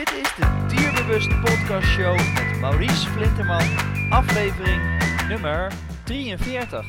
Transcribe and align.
Dit 0.00 0.12
is 0.12 0.34
de 0.34 0.66
Dierbewust 0.68 1.28
Podcast 1.40 1.86
Show 1.86 2.16
met 2.16 2.60
Maurice 2.60 3.08
Flinterman, 3.08 3.78
aflevering 4.10 4.98
nummer 5.28 5.72
43. 6.04 6.86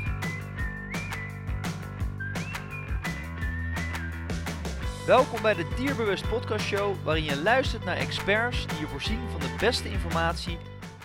Welkom 5.06 5.42
bij 5.42 5.54
de 5.54 5.74
Dierbewust 5.76 6.30
Podcast 6.30 6.66
Show, 6.66 6.96
waarin 7.04 7.24
je 7.24 7.42
luistert 7.42 7.86
naar 7.86 7.98
experts 7.98 8.68
die 8.68 8.80
je 8.80 8.88
voorzien 8.88 9.30
van 9.30 9.40
de 9.40 9.56
beste 9.60 9.90
informatie, 9.90 10.58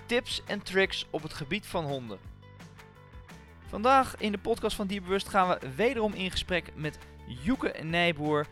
tips 0.06 0.42
en 0.44 0.62
tricks 0.62 1.06
op 1.10 1.22
het 1.22 1.32
gebied 1.32 1.66
van 1.66 1.84
honden. 1.84 2.18
Vandaag 3.68 4.16
in 4.16 4.32
de 4.32 4.38
podcast 4.38 4.76
van 4.76 4.86
Dierbewust 4.86 5.28
gaan 5.28 5.48
we 5.48 5.70
wederom 5.76 6.12
in 6.12 6.30
gesprek 6.30 6.72
met 6.74 6.98
Joeke 7.42 7.74
Nijboer, 7.82 8.46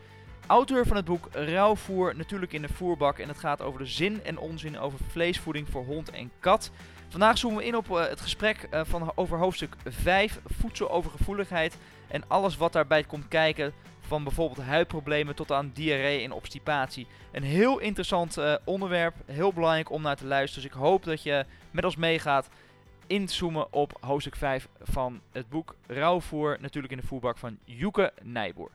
auteur 0.47 0.85
van 0.85 0.95
het 0.95 1.05
boek 1.05 1.27
Rauwvoer, 1.31 2.15
natuurlijk 2.15 2.53
in 2.53 2.61
de 2.61 2.73
voerbak. 2.73 3.19
En 3.19 3.27
het 3.27 3.37
gaat 3.37 3.61
over 3.61 3.79
de 3.79 3.85
zin 3.85 4.23
en 4.23 4.37
onzin 4.37 4.79
over 4.79 4.99
vleesvoeding 5.07 5.69
voor 5.69 5.85
hond 5.85 6.09
en 6.09 6.31
kat. 6.39 6.71
Vandaag 7.09 7.37
zoomen 7.37 7.59
we 7.59 7.65
in 7.65 7.75
op 7.75 7.89
uh, 7.89 8.07
het 8.07 8.21
gesprek 8.21 8.67
uh, 8.71 8.81
van, 8.83 9.11
over 9.15 9.37
hoofdstuk 9.37 9.75
5, 9.85 10.39
voedselovergevoeligheid. 10.45 11.77
En 12.07 12.23
alles 12.27 12.57
wat 12.57 12.73
daarbij 12.73 13.03
komt 13.03 13.27
kijken, 13.27 13.73
van 13.99 14.23
bijvoorbeeld 14.23 14.67
huidproblemen 14.67 15.35
tot 15.35 15.51
aan 15.51 15.71
diarree 15.73 16.23
en 16.23 16.31
obstipatie. 16.31 17.07
Een 17.31 17.43
heel 17.43 17.79
interessant 17.79 18.37
uh, 18.37 18.55
onderwerp, 18.63 19.15
heel 19.25 19.53
belangrijk 19.53 19.91
om 19.91 20.01
naar 20.01 20.15
te 20.15 20.25
luisteren. 20.25 20.63
Dus 20.63 20.77
ik 20.77 20.83
hoop 20.83 21.03
dat 21.03 21.23
je 21.23 21.45
met 21.71 21.85
ons 21.85 21.95
meegaat 21.95 22.49
inzoomen 23.07 23.73
op 23.73 23.97
hoofdstuk 23.99 24.35
5 24.35 24.67
van 24.81 25.21
het 25.31 25.49
boek 25.49 25.75
Rauwvoer, 25.87 26.57
natuurlijk 26.61 26.93
in 26.93 26.99
de 26.99 27.07
voerbak 27.07 27.37
van 27.37 27.57
Joeke 27.63 28.13
Nijboer. 28.21 28.71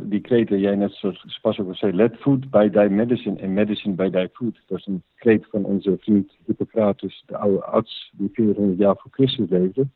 Die 0.00 0.20
kreten 0.20 0.60
jij 0.60 0.74
net 0.74 0.92
zoals 0.92 1.38
pas 1.42 1.58
ook 1.58 1.76
zei, 1.76 1.92
let 1.92 2.16
food 2.16 2.50
by 2.50 2.68
thy 2.68 2.86
medicine 2.90 3.40
en 3.40 3.52
medicine 3.52 3.94
by 3.94 4.10
thy 4.10 4.28
food. 4.32 4.62
Dat 4.66 4.78
is 4.78 4.86
een 4.86 5.02
kreet 5.16 5.46
van 5.50 5.64
onze 5.64 5.96
vriend 6.00 6.36
Hippocrates, 6.46 7.22
de 7.26 7.36
oude 7.36 7.64
arts 7.64 8.12
die 8.16 8.30
400 8.32 8.78
jaar 8.78 8.96
voor 8.96 9.10
Christus 9.10 9.48
leefde. 9.48 9.86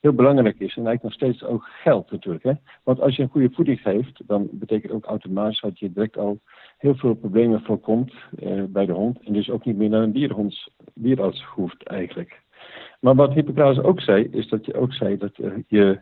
Heel 0.00 0.12
belangrijk 0.12 0.58
is 0.58 0.76
en 0.76 0.86
eigenlijk 0.86 1.02
nog 1.02 1.12
steeds 1.12 1.44
ook 1.44 1.64
geld 1.64 2.10
natuurlijk. 2.10 2.44
Hè? 2.44 2.52
Want 2.82 3.00
als 3.00 3.16
je 3.16 3.22
een 3.22 3.28
goede 3.28 3.50
voeding 3.52 3.80
geeft, 3.80 4.22
dan 4.26 4.48
betekent 4.52 4.92
ook 4.92 5.04
automatisch 5.04 5.60
dat 5.60 5.78
je 5.78 5.92
direct 5.92 6.16
al 6.16 6.40
heel 6.78 6.94
veel 6.94 7.14
problemen 7.14 7.62
voorkomt 7.62 8.12
eh, 8.38 8.62
bij 8.68 8.86
de 8.86 8.92
hond. 8.92 9.20
En 9.24 9.32
dus 9.32 9.50
ook 9.50 9.64
niet 9.64 9.76
meer 9.76 9.88
naar 9.88 10.02
een 10.02 10.12
dierenhonds, 10.12 10.70
dierarts 10.94 11.44
hoeft 11.44 11.82
eigenlijk. 11.82 12.40
Maar 13.00 13.14
wat 13.14 13.32
Hippocrates 13.32 13.84
ook 13.84 14.00
zei, 14.00 14.28
is 14.30 14.48
dat 14.48 14.66
je 14.66 14.74
ook 14.74 14.92
zei 14.92 15.16
dat 15.16 15.38
uh, 15.38 15.52
je 15.68 16.00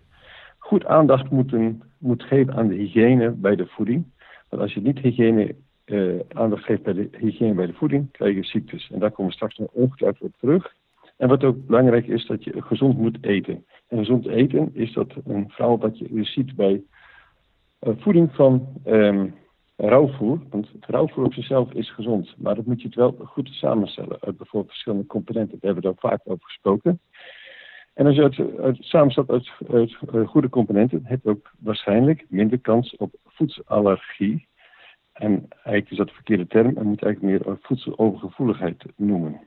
goed 0.64 0.84
aandacht 0.84 1.30
moeten, 1.30 1.82
moet 1.98 2.22
geven 2.22 2.54
aan 2.54 2.68
de 2.68 2.74
hygiëne 2.74 3.30
bij 3.30 3.56
de 3.56 3.66
voeding. 3.66 4.04
Want 4.48 4.62
als 4.62 4.74
je 4.74 4.80
niet 4.80 4.98
hygiëne, 4.98 5.54
uh, 5.86 6.20
aandacht 6.28 6.64
geeft 6.64 6.82
bij 6.82 6.92
de 6.92 7.08
hygiëne 7.18 7.54
bij 7.54 7.66
de 7.66 7.72
voeding, 7.72 8.10
krijg 8.10 8.34
je 8.34 8.44
ziektes. 8.44 8.90
En 8.92 8.98
daar 8.98 9.10
komen 9.10 9.30
we 9.30 9.36
straks 9.36 9.60
ongetwijfeld 9.72 10.22
op 10.22 10.36
terug. 10.40 10.74
En 11.16 11.28
wat 11.28 11.44
ook 11.44 11.66
belangrijk 11.66 12.06
is, 12.06 12.26
dat 12.26 12.44
je 12.44 12.62
gezond 12.62 12.98
moet 12.98 13.18
eten. 13.20 13.64
En 13.88 13.98
gezond 13.98 14.26
eten 14.26 14.70
is 14.72 14.92
dat 14.92 15.12
een 15.24 15.44
verhaal 15.48 15.78
dat 15.78 15.98
je 15.98 16.24
ziet 16.24 16.56
bij 16.56 16.82
uh, 17.80 17.94
voeding 17.98 18.34
van 18.34 18.68
um, 18.86 19.34
rauwvoer. 19.76 20.40
Want 20.50 20.68
rauwvoer 20.80 21.24
op 21.24 21.34
zichzelf 21.34 21.72
is 21.72 21.90
gezond, 21.90 22.34
maar 22.38 22.54
dat 22.54 22.66
moet 22.66 22.80
je 22.80 22.86
het 22.86 22.96
wel 22.96 23.16
goed 23.24 23.48
samenstellen 23.48 24.18
uit 24.20 24.36
bijvoorbeeld 24.36 24.72
verschillende 24.72 25.06
componenten. 25.06 25.58
Daar 25.60 25.72
hebben 25.72 25.82
we 25.82 25.98
daar 26.00 26.10
vaak 26.10 26.20
over 26.24 26.44
gesproken. 26.44 27.00
En 27.94 28.06
als 28.06 28.14
je 28.14 28.22
het, 28.22 28.36
het 28.36 28.76
samenstelt 28.80 29.30
uit, 29.30 29.50
uh, 30.14 30.28
goede 30.28 30.48
componenten, 30.48 31.00
heb 31.04 31.22
je 31.22 31.28
ook 31.28 31.50
waarschijnlijk 31.58 32.24
minder 32.28 32.58
kans 32.58 32.96
op 32.96 33.14
voedselallergie. 33.26 34.46
En 35.12 35.48
eigenlijk 35.50 35.90
is 35.90 35.96
dat 35.96 36.08
de 36.08 36.14
verkeerde 36.14 36.46
term 36.46 36.76
en 36.76 36.86
moet 36.86 37.02
eigenlijk 37.02 37.44
meer 37.44 37.56
voedselovergevoeligheid 37.60 38.84
noemen. 38.96 39.40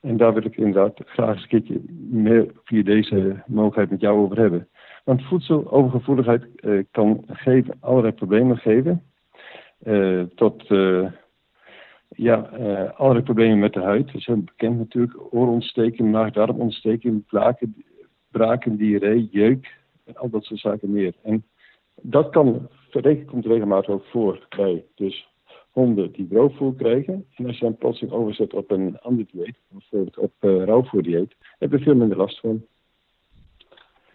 En 0.00 0.16
daar 0.16 0.34
wil 0.34 0.44
ik 0.44 0.56
inderdaad 0.56 1.00
graag 1.04 1.42
een 1.42 1.48
keertje 1.48 1.80
meer 2.10 2.50
via 2.64 2.82
deze 2.82 3.42
mogelijkheid 3.46 3.90
met 3.90 4.00
jou 4.00 4.18
over 4.18 4.38
hebben. 4.38 4.68
Want 5.04 5.22
voedselovergevoeligheid 5.22 6.44
uh, 6.60 6.84
kan 6.90 7.24
geven, 7.26 7.76
allerlei 7.80 8.12
problemen 8.12 8.56
geven. 8.56 9.02
Tot 10.34 10.70
ja, 12.16 12.50
uh, 12.58 12.98
allerlei 12.98 13.24
problemen 13.24 13.58
met 13.58 13.72
de 13.72 13.80
huid. 13.80 14.06
Dat 14.06 14.14
is 14.14 14.26
heel 14.26 14.42
bekend 14.42 14.78
natuurlijk. 14.78 15.34
Oorontsteking, 15.34 16.10
maag-darmontsteking, 16.10 17.24
braken, 18.30 18.76
diarree, 18.76 19.28
jeuk 19.30 19.74
en 20.04 20.16
al 20.16 20.30
dat 20.30 20.44
soort 20.44 20.60
zaken 20.60 20.92
meer. 20.92 21.14
En 21.22 21.44
dat 22.02 22.30
kan, 22.30 22.68
komt 23.26 23.46
regelmatig 23.46 23.90
ook 23.90 24.04
voor 24.04 24.46
bij 24.56 24.84
dus 24.94 25.28
honden 25.70 26.12
die 26.12 26.28
droogvoer 26.28 26.74
krijgen. 26.74 27.26
En 27.34 27.46
als 27.46 27.58
je 27.58 27.64
dan 27.64 27.76
plotseling 27.76 28.14
overzet 28.14 28.54
op 28.54 28.70
een 28.70 28.98
ander 28.98 29.26
dieet, 29.30 29.58
bijvoorbeeld 29.68 30.18
op 30.18 30.32
uh, 30.40 30.64
rauwvoerdieet, 30.64 31.36
heb 31.58 31.70
je 31.70 31.78
veel 31.78 31.94
minder 31.94 32.16
last 32.16 32.40
van. 32.40 32.64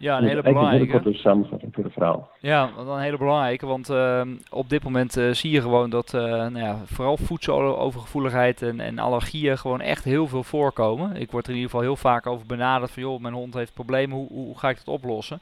Ja, 0.02 0.18
een 0.18 0.24
hele 0.24 0.42
belangrijke. 0.42 0.90
Korte 0.90 1.12
samenvatting 1.12 1.74
voor 1.74 1.84
het 1.84 1.92
verhaal. 1.92 2.30
Ja, 2.40 2.70
een 2.78 2.98
hele 2.98 3.16
belangrijke, 3.16 3.66
want 3.66 3.90
uh, 3.90 4.22
op 4.50 4.68
dit 4.68 4.82
moment 4.82 5.16
uh, 5.16 5.32
zie 5.32 5.50
je 5.50 5.60
gewoon 5.60 5.90
dat 5.90 6.12
uh, 6.14 6.22
nou 6.22 6.58
ja, 6.58 6.78
vooral 6.84 7.16
voedselovergevoeligheid 7.16 8.62
en, 8.62 8.80
en 8.80 8.98
allergieën 8.98 9.58
gewoon 9.58 9.80
echt 9.80 10.04
heel 10.04 10.26
veel 10.26 10.42
voorkomen. 10.42 11.16
Ik 11.16 11.30
word 11.30 11.44
er 11.44 11.50
in 11.50 11.56
ieder 11.56 11.70
geval 11.70 11.86
heel 11.86 11.96
vaak 11.96 12.26
over 12.26 12.46
benaderd 12.46 12.90
van 12.90 13.02
joh, 13.02 13.20
mijn 13.20 13.34
hond 13.34 13.54
heeft 13.54 13.74
problemen, 13.74 14.16
hoe, 14.16 14.28
hoe 14.28 14.58
ga 14.58 14.68
ik 14.68 14.76
dat 14.76 14.94
oplossen? 14.94 15.40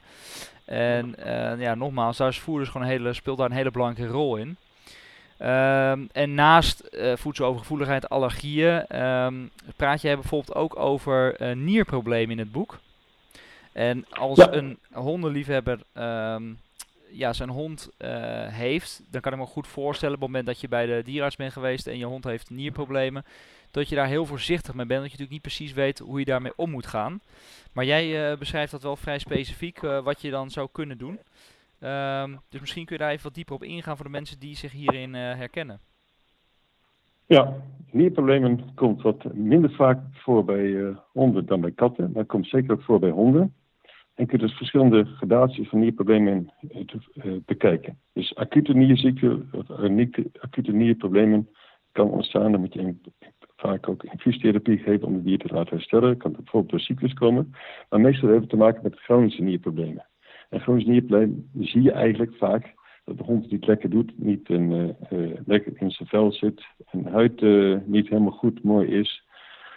En 0.65 1.15
ja, 1.57 1.75
nogmaals, 1.75 2.17
daar 2.17 2.27
is 2.27 2.39
voer 2.39 2.65
gewoon 2.65 2.81
een 2.81 2.93
hele, 2.93 3.13
speelt 3.13 3.37
daar 3.37 3.49
een 3.49 3.55
hele 3.55 3.71
belangrijke 3.71 4.13
rol 4.13 4.35
in. 4.35 4.57
Um, 5.47 6.09
en 6.11 6.33
naast 6.33 6.89
uh, 6.91 7.15
voedselovergevoeligheid, 7.15 8.09
allergieën, 8.09 9.01
um, 9.01 9.49
praat 9.75 10.01
jij 10.01 10.15
bijvoorbeeld 10.15 10.55
ook 10.55 10.79
over 10.79 11.41
uh, 11.41 11.55
nierproblemen 11.55 12.31
in 12.31 12.39
het 12.39 12.51
boek. 12.51 12.79
En 13.73 14.05
als 14.09 14.37
ja. 14.37 14.53
een 14.53 14.77
hondenliefhebber 14.91 15.79
um, 15.93 16.57
ja, 17.11 17.33
zijn 17.33 17.49
hond 17.49 17.89
uh, 17.99 18.07
heeft, 18.47 19.03
dan 19.09 19.21
kan 19.21 19.33
ik 19.33 19.39
me 19.39 19.45
goed 19.45 19.67
voorstellen 19.67 20.15
op 20.15 20.21
het 20.21 20.29
moment 20.29 20.47
dat 20.47 20.61
je 20.61 20.67
bij 20.67 20.85
de 20.85 21.01
dierarts 21.05 21.35
bent 21.35 21.53
geweest 21.53 21.87
en 21.87 21.97
je 21.97 22.05
hond 22.05 22.23
heeft 22.23 22.49
nierproblemen, 22.49 23.23
dat 23.71 23.89
je 23.89 23.95
daar 23.95 24.07
heel 24.07 24.25
voorzichtig 24.25 24.73
mee 24.73 24.85
bent, 24.85 25.01
dat 25.01 25.11
je 25.11 25.17
natuurlijk 25.17 25.31
niet 25.31 25.55
precies 25.55 25.73
weet 25.73 25.99
hoe 25.99 26.19
je 26.19 26.25
daarmee 26.25 26.53
om 26.55 26.69
moet 26.69 26.87
gaan. 26.87 27.19
Maar 27.73 27.85
jij 27.85 28.37
beschrijft 28.37 28.71
dat 28.71 28.83
wel 28.83 28.95
vrij 28.95 29.19
specifiek, 29.19 29.79
wat 29.79 30.21
je 30.21 30.29
dan 30.29 30.49
zou 30.49 30.67
kunnen 30.71 30.97
doen. 30.97 31.19
Um, 31.83 32.39
dus 32.49 32.59
misschien 32.59 32.85
kun 32.85 32.95
je 32.95 33.01
daar 33.01 33.11
even 33.11 33.23
wat 33.23 33.33
dieper 33.33 33.55
op 33.55 33.63
ingaan 33.63 33.95
voor 33.95 34.05
de 34.05 34.11
mensen 34.11 34.39
die 34.39 34.55
zich 34.55 34.71
hierin 34.71 35.13
herkennen. 35.13 35.79
Ja, 37.25 37.53
nierproblemen 37.91 38.73
komt 38.75 39.01
wat 39.01 39.33
minder 39.33 39.71
vaak 39.71 39.99
voor 40.11 40.45
bij 40.45 40.95
honden 41.11 41.45
dan 41.45 41.61
bij 41.61 41.71
katten, 41.71 42.11
maar 42.11 42.21
het 42.21 42.31
komt 42.31 42.47
zeker 42.47 42.71
ook 42.71 42.81
voor 42.81 42.99
bij 42.99 43.09
honden. 43.09 43.53
En 44.21 44.27
je 44.27 44.33
kunt 44.37 44.49
dus 44.49 44.57
verschillende 44.57 45.05
gradaties 45.05 45.69
van 45.69 45.79
nierproblemen 45.79 46.51
uh, 46.69 47.33
bekijken. 47.45 47.99
Dus 48.13 48.35
acute 48.35 48.73
nierziekte 48.73 49.45
of 49.51 49.69
acute 50.39 50.71
nierproblemen 50.71 51.49
kan 51.91 52.09
ontstaan. 52.09 52.51
Dan 52.51 52.61
moet 52.61 52.73
je 52.73 52.95
vaak 53.55 53.89
ook 53.89 54.03
infuustherapie 54.03 54.77
geven 54.77 55.07
om 55.07 55.13
de 55.13 55.23
dier 55.23 55.37
te 55.37 55.53
laten 55.53 55.75
herstellen. 55.75 56.17
Kan 56.17 56.31
bijvoorbeeld 56.31 56.71
door 56.71 56.79
cyclus 56.79 57.13
komen. 57.13 57.53
Maar 57.89 57.99
meestal 57.99 58.29
heeft 58.29 58.41
het 58.41 58.49
te 58.49 58.55
maken 58.55 58.83
met 58.83 58.99
chronische 58.99 59.41
nierproblemen. 59.41 60.05
En 60.49 60.59
chronisch 60.59 60.85
nierprobleem 60.85 61.49
zie 61.59 61.81
je 61.81 61.91
eigenlijk 61.91 62.35
vaak 62.35 62.73
dat 63.05 63.17
de 63.17 63.23
hond 63.23 63.51
het 63.51 63.67
lekker 63.67 63.89
doet, 63.89 64.11
niet 64.15 64.49
in, 64.49 64.95
uh, 65.09 65.31
lekker 65.45 65.73
in 65.75 65.91
zijn 65.91 66.09
vel 66.09 66.31
zit, 66.31 66.63
en 66.91 67.05
huid 67.05 67.41
niet 67.87 68.09
helemaal 68.09 68.31
goed 68.31 68.63
mooi 68.63 68.87
is, 68.87 69.23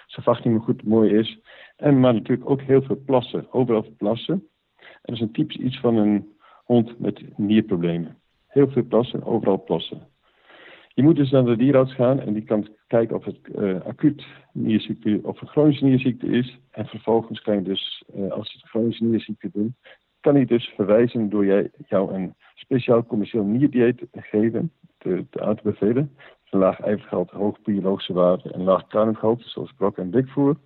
zijn 0.07 0.53
meer 0.53 0.61
goed 0.61 0.85
mooi 0.85 1.11
is. 1.11 1.41
En 1.77 2.01
maar 2.01 2.15
natuurlijk 2.15 2.51
ook 2.51 2.61
heel 2.61 2.83
veel 2.83 3.03
plassen, 3.07 3.53
overal 3.53 3.87
plassen. 3.97 4.35
En 4.79 5.01
dat 5.03 5.15
is 5.15 5.21
een 5.21 5.33
typisch 5.33 5.57
iets 5.57 5.81
van 5.81 5.97
een 5.97 6.33
hond 6.65 6.99
met 6.99 7.39
nierproblemen. 7.39 8.17
Heel 8.47 8.69
veel 8.69 8.85
plassen, 8.85 9.25
overal 9.25 9.65
plassen. 9.65 10.09
Je 10.95 11.03
moet 11.03 11.17
dus 11.17 11.31
naar 11.31 11.45
de 11.45 11.57
dierarts 11.57 11.95
gaan 11.95 12.21
en 12.21 12.33
die 12.33 12.43
kan 12.43 12.69
kijken 12.87 13.17
of 13.17 13.25
het 13.25 13.39
uh, 13.55 13.81
acuut 13.81 14.25
nierziekte 14.53 15.21
of 15.23 15.41
een 15.41 15.49
chronische 15.49 15.85
nierziekte 15.85 16.27
is. 16.27 16.59
En 16.71 16.87
vervolgens 16.87 17.41
kan 17.41 17.55
je 17.55 17.63
dus, 17.63 18.05
uh, 18.17 18.31
als 18.31 18.55
een 18.55 18.69
chronische 18.69 19.05
nierziekte 19.05 19.51
doen, 19.53 19.75
kan 20.21 20.35
hij 20.35 20.45
dus 20.45 20.73
verwijzen 20.77 21.29
door 21.29 21.45
jij, 21.45 21.71
jou 21.87 22.15
een 22.15 22.35
speciaal 22.55 23.07
commercieel 23.07 23.45
nierdieet 23.45 24.03
geven, 24.13 24.73
te, 24.99 25.27
te 25.31 25.41
aan 25.41 25.57
te 25.57 25.63
bevelen. 25.63 26.17
Laag 26.51 26.81
ijvergehalte, 26.81 27.37
hoog 27.37 27.63
biologische 27.63 28.13
waarde 28.13 28.51
en 28.51 28.63
laag 28.63 28.87
kruimgehalte, 28.87 29.49
zoals 29.49 29.73
brok 29.73 29.99
en 29.99 30.11
dikvoer. 30.11 30.57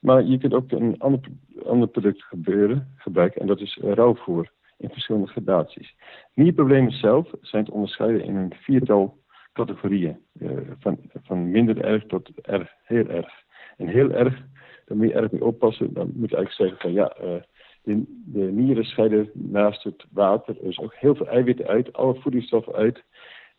Maar 0.00 0.22
je 0.22 0.38
kunt 0.38 0.54
ook 0.54 0.70
een 0.70 0.98
ander, 0.98 1.20
ander 1.64 1.88
product 1.88 2.22
gebeuren, 2.22 2.92
gebruiken 2.96 3.40
en 3.40 3.46
dat 3.46 3.60
is 3.60 3.78
rauwvoer 3.82 4.50
in 4.78 4.88
verschillende 4.88 5.26
gradaties. 5.26 5.94
Nierproblemen 6.34 6.92
zelf 6.92 7.30
zijn 7.40 7.64
te 7.64 7.72
onderscheiden 7.72 8.24
in 8.24 8.36
een 8.36 8.52
viertal 8.56 9.18
categorieën. 9.52 10.18
Uh, 10.40 10.50
van, 10.78 10.98
van 11.22 11.50
minder 11.50 11.84
erg 11.84 12.06
tot 12.06 12.30
erg, 12.42 12.74
heel 12.84 13.08
erg. 13.08 13.32
En 13.76 13.86
heel 13.86 14.10
erg, 14.10 14.42
daar 14.84 14.96
moet 14.96 15.08
je 15.08 15.14
erg 15.14 15.30
mee 15.30 15.44
oppassen. 15.44 15.94
Dan 15.94 16.12
moet 16.14 16.30
je 16.30 16.36
eigenlijk 16.36 16.52
zeggen 16.52 16.78
van 16.78 16.92
ja, 16.92 17.16
uh, 17.22 17.42
de, 17.82 18.04
de 18.26 18.52
nieren 18.52 18.84
scheiden 18.84 19.30
naast 19.32 19.82
het 19.82 20.04
water 20.10 20.56
dus 20.62 20.78
ook 20.78 20.94
heel 20.94 21.14
veel 21.14 21.26
eiwitten 21.26 21.66
uit, 21.66 21.92
alle 21.92 22.14
voedingsstoffen 22.14 22.72
uit. 22.74 23.04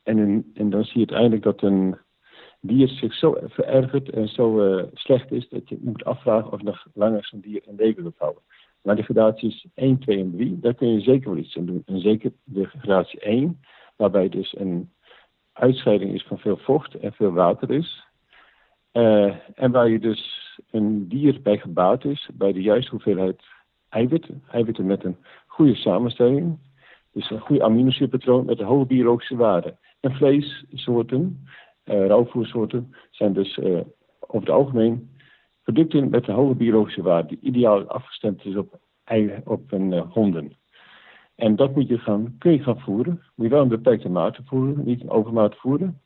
En, 0.06 0.52
en 0.54 0.70
dan 0.70 0.84
zie 0.84 1.00
je 1.00 1.08
uiteindelijk 1.08 1.44
dat 1.44 1.62
een 1.62 1.98
dier 2.62 2.88
zich 2.88 3.14
zo 3.14 3.38
verergert 3.42 4.10
en 4.10 4.28
zo 4.28 4.80
slecht 4.94 5.32
is 5.32 5.50
dat 5.50 5.70
je 5.70 5.78
moet 5.82 6.06
afvragen 6.06 6.52
of 6.52 6.62
nog 6.62 6.88
langer 6.94 7.26
zo'n 7.26 7.40
dier 7.40 7.62
in 7.66 7.76
leven 7.76 8.04
wil 8.04 8.14
houden. 8.18 8.42
Maar 8.82 8.96
de 8.96 9.04
gradaties 9.04 9.66
1, 9.74 10.00
2 10.00 10.20
en 10.20 10.32
3, 10.32 10.60
daar 10.60 10.74
kun 10.74 10.94
je 10.94 11.00
zeker 11.00 11.30
wel 11.30 11.40
iets 11.40 11.58
aan 11.58 11.66
doen. 11.66 11.82
En 11.86 12.00
zeker 12.00 12.32
de 12.44 12.66
gradatie 12.66 13.20
1, 13.20 13.60
waarbij 13.96 14.30
dus 14.30 14.56
een 14.58 14.90
uitscheiding 15.54 16.14
is 16.14 16.24
van 16.24 16.38
veel 16.38 16.58
vocht 16.58 16.96
en 16.96 17.14
veel 17.14 17.32
water 17.32 17.72
is. 17.72 18.04
Uh, 18.94 19.36
en 19.56 19.72
waar 19.72 19.90
je 19.90 20.00
dus 20.00 20.50
een 20.72 21.08
dier 21.08 21.42
bij 21.42 21.58
gebaat 21.58 22.06
is, 22.06 22.30
bij 22.34 22.54
de 22.54 22.62
juiste 22.62 22.92
hoeveelheid 22.92 23.44
eiwitten. 23.90 24.44
Eiwitten 24.52 24.86
met 24.86 25.04
een 25.04 25.18
goede 25.48 25.76
samenstelling. 25.76 26.60
Dus 27.12 27.30
een 27.30 27.40
goede 27.40 27.64
aminozuurpatroon 27.64 28.46
met 28.46 28.60
een 28.60 28.66
hoge 28.66 28.86
biologische 28.86 29.36
waarde. 29.36 29.78
En 30.06 30.16
vleessoorten, 30.16 31.48
uh, 31.86 32.06
rauwvoersoorten, 32.08 32.96
zijn 33.12 33.34
dus 33.34 33.58
uh, 33.58 33.80
over 34.20 34.48
het 34.48 34.50
algemeen 34.50 35.10
producten 35.64 36.10
met 36.10 36.28
een 36.28 36.36
hoge 36.36 36.56
biologische 36.56 37.02
waarde. 37.02 37.28
Die 37.28 37.40
ideaal 37.42 37.88
afgestemd 37.88 38.46
is 38.46 38.56
op, 38.56 38.80
op 39.46 39.72
een, 39.72 39.94
honden. 39.94 40.58
En 41.36 41.56
dat 41.56 41.76
moet 41.76 41.88
je 41.88 41.98
gaan, 41.98 42.36
kun 42.38 42.52
je 42.52 42.64
gaan 42.64 42.80
voeren. 42.80 43.22
Moet 43.36 43.46
je 43.46 43.54
wel 43.54 43.62
een 43.62 43.68
beperkte 43.68 44.10
mate 44.10 44.42
voeren, 44.46 44.86
niet 44.86 45.02
een 45.02 45.10
overmaat 45.10 45.56
voeren. 45.56 46.02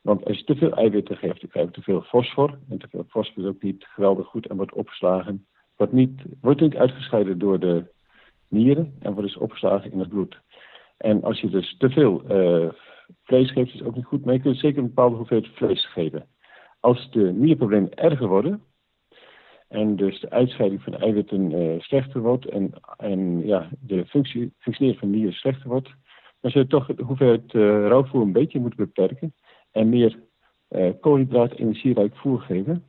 Want 0.00 0.24
als 0.24 0.38
je 0.38 0.44
te 0.44 0.56
veel 0.56 0.72
eiwitten 0.72 1.16
geeft, 1.16 1.40
dan 1.40 1.50
krijg 1.50 1.66
je 1.66 1.72
te 1.72 1.82
veel 1.82 2.02
fosfor. 2.02 2.58
En 2.68 2.78
te 2.78 2.88
veel 2.90 3.04
fosfor 3.08 3.42
is 3.42 3.48
ook 3.48 3.62
niet 3.62 3.84
geweldig 3.84 4.26
goed 4.26 4.46
en 4.46 4.56
wordt 4.56 4.72
opgeslagen. 4.72 5.46
Wordt 5.76 5.92
niet, 5.92 6.22
wordt 6.40 6.60
niet 6.60 6.76
uitgescheiden 6.76 7.38
door 7.38 7.60
de 7.60 7.84
nieren 8.48 8.94
en 8.98 9.12
wordt 9.12 9.28
dus 9.28 9.42
opgeslagen 9.42 9.92
in 9.92 9.98
het 9.98 10.08
bloed. 10.08 10.40
En 10.96 11.22
als 11.22 11.40
je 11.40 11.50
dus 11.50 11.76
te 11.78 11.90
veel 11.90 12.22
vlees 13.22 13.52
is 13.52 13.82
ook 13.82 13.94
niet 13.94 14.04
goed. 14.04 14.24
Maar 14.24 14.34
je 14.34 14.40
kunt 14.40 14.58
zeker 14.58 14.78
een 14.78 14.86
bepaalde 14.86 15.16
hoeveelheid 15.16 15.52
vlees 15.54 15.86
geven. 15.86 16.26
Als 16.80 17.10
de 17.10 17.32
nierproblemen 17.32 17.94
erger 17.94 18.28
worden, 18.28 18.62
en 19.68 19.96
dus 19.96 20.20
de 20.20 20.30
uitscheiding 20.30 20.82
van 20.82 20.94
eiwitten 20.94 21.50
uh, 21.50 21.80
slechter 21.80 22.20
wordt 22.20 22.46
en, 22.46 22.72
en 22.96 23.46
ja, 23.46 23.68
de 23.80 24.06
functie, 24.06 24.54
functioneren 24.58 24.98
van 25.00 25.10
nieren 25.10 25.32
slechter 25.32 25.68
wordt, 25.68 25.94
dan 26.40 26.50
zul 26.50 26.60
je 26.60 26.66
toch 26.66 26.86
de 26.86 27.02
hoeveelheid 27.02 27.52
uh, 27.54 27.62
rauwvoer 27.62 28.22
een 28.22 28.32
beetje 28.32 28.60
moeten 28.60 28.84
beperken 28.84 29.34
en 29.70 29.88
meer 29.88 30.18
uh, 30.70 30.90
koolhydraat 31.00 31.52
energierijk 31.52 32.16
voer 32.16 32.40
geven. 32.40 32.84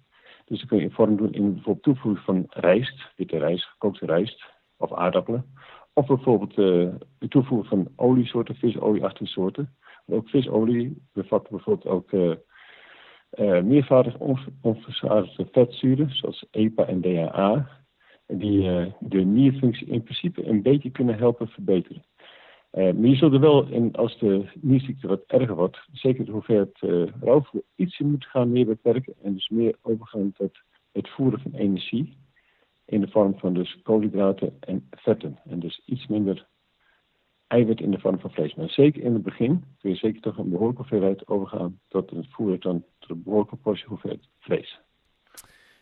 Dus 0.45 0.59
dat 0.59 0.69
kun 0.69 0.77
je 0.77 0.83
in 0.83 0.91
vorm 0.91 1.17
doen 1.17 1.33
in 1.33 1.53
bijvoorbeeld 1.53 1.83
toevoegen 1.83 2.23
van 2.23 2.45
rijst, 2.49 3.11
witte 3.15 3.37
rijst, 3.37 3.65
gekookte 3.65 4.05
rijst 4.05 4.45
of 4.77 4.93
aardappelen. 4.93 5.45
Of 5.93 6.05
bijvoorbeeld 6.05 6.57
uh, 6.57 6.93
de 7.17 7.27
toevoegen 7.27 7.69
van 7.69 7.87
oliesoorten, 7.95 8.55
visolieachtige 8.55 9.31
soorten. 9.31 9.75
Ook 10.07 10.29
visolie 10.29 11.01
bevat 11.13 11.49
bijvoorbeeld 11.49 11.87
ook 11.87 12.11
uh, 12.11 12.35
uh, 13.39 13.61
meervoudig 13.61 14.17
onverzadigde 14.61 15.47
vetzuren, 15.51 16.09
zoals 16.09 16.45
EPA 16.51 16.85
en 16.85 17.01
DHA. 17.01 17.79
Die 18.27 18.93
de 18.99 19.19
nierfunctie 19.19 19.87
in 19.87 20.03
principe 20.03 20.45
een 20.45 20.61
beetje 20.61 20.89
kunnen 20.89 21.17
helpen 21.17 21.47
verbeteren. 21.47 22.03
Maar 22.71 22.95
je 22.95 23.15
zult 23.15 23.33
er 23.33 23.39
wel, 23.39 23.67
in, 23.67 23.95
als 23.95 24.19
de 24.19 24.51
nierziekte 24.61 25.07
wat 25.07 25.23
erger 25.27 25.55
wordt, 25.55 25.87
zeker 25.91 26.25
de 26.25 26.31
hoeveelheid 26.31 26.79
rauwvoer 27.21 27.63
ietsje 27.75 28.03
moet 28.03 28.25
gaan 28.25 28.51
meer 28.51 28.65
beperken. 28.65 29.13
En 29.23 29.33
dus 29.33 29.49
meer 29.49 29.75
overgaan 29.81 30.31
tot 30.31 30.59
het 30.91 31.09
voeren 31.09 31.39
van 31.39 31.53
energie. 31.53 32.17
In 32.85 33.01
de 33.01 33.07
vorm 33.07 33.39
van 33.39 33.53
dus 33.53 33.81
koolhydraten 33.83 34.57
en 34.59 34.87
vetten. 34.91 35.39
En 35.45 35.59
dus 35.59 35.81
iets 35.85 36.07
minder 36.07 36.47
eiwit 37.51 37.79
in 37.79 37.91
de 37.91 37.99
vorm 37.99 38.19
van 38.19 38.31
vlees. 38.31 38.55
Maar 38.55 38.69
zeker 38.69 39.03
in 39.03 39.13
het 39.13 39.23
begin 39.23 39.63
kun 39.79 39.89
je 39.89 39.95
zeker 39.95 40.21
toch 40.21 40.37
een 40.37 40.49
behoorlijke 40.49 40.81
hoeveelheid 40.81 41.27
overgaan 41.27 41.79
tot 41.87 42.09
het 42.09 42.25
voeren 42.29 42.59
dan 42.59 42.83
tot 42.99 43.09
een 43.09 43.23
behoorlijke 43.23 43.55
portie 43.55 43.87
hoeveelheid 43.87 44.27
vlees. 44.39 44.79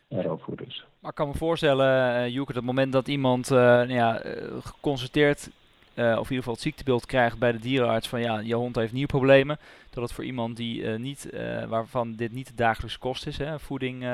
En 0.07 0.21
rauwvoer 0.21 0.57
dus. 0.57 0.85
Maar 0.99 1.09
ik 1.09 1.15
kan 1.15 1.27
me 1.27 1.33
voorstellen, 1.33 2.15
uh, 2.15 2.27
Joeke, 2.27 2.53
dat 2.53 2.63
het 2.63 2.71
moment 2.71 2.91
dat 2.91 3.07
iemand 3.07 3.49
nou 3.49 3.93
ja, 3.93 4.21
geconstateerd 4.59 5.49
uh, 5.95 6.05
of 6.05 6.13
in 6.13 6.19
ieder 6.19 6.37
geval 6.37 6.53
het 6.53 6.61
ziektebeeld 6.61 7.05
krijgt 7.05 7.39
bij 7.39 7.51
de 7.51 7.59
dierenarts 7.59 8.07
van 8.07 8.21
ja, 8.21 8.39
je 8.39 8.55
hond 8.55 8.75
heeft 8.75 8.93
nierproblemen. 8.93 9.57
Dat 9.89 10.03
het 10.03 10.13
voor 10.13 10.23
iemand 10.23 10.57
die 10.57 10.81
uh, 10.81 10.97
niet, 10.97 11.29
uh, 11.33 11.65
waarvan 11.65 12.15
dit 12.15 12.31
niet 12.31 12.47
de 12.47 12.55
dagelijkse 12.55 12.99
kost 12.99 13.27
is, 13.27 13.37
hè, 13.37 13.59
voeding 13.59 14.05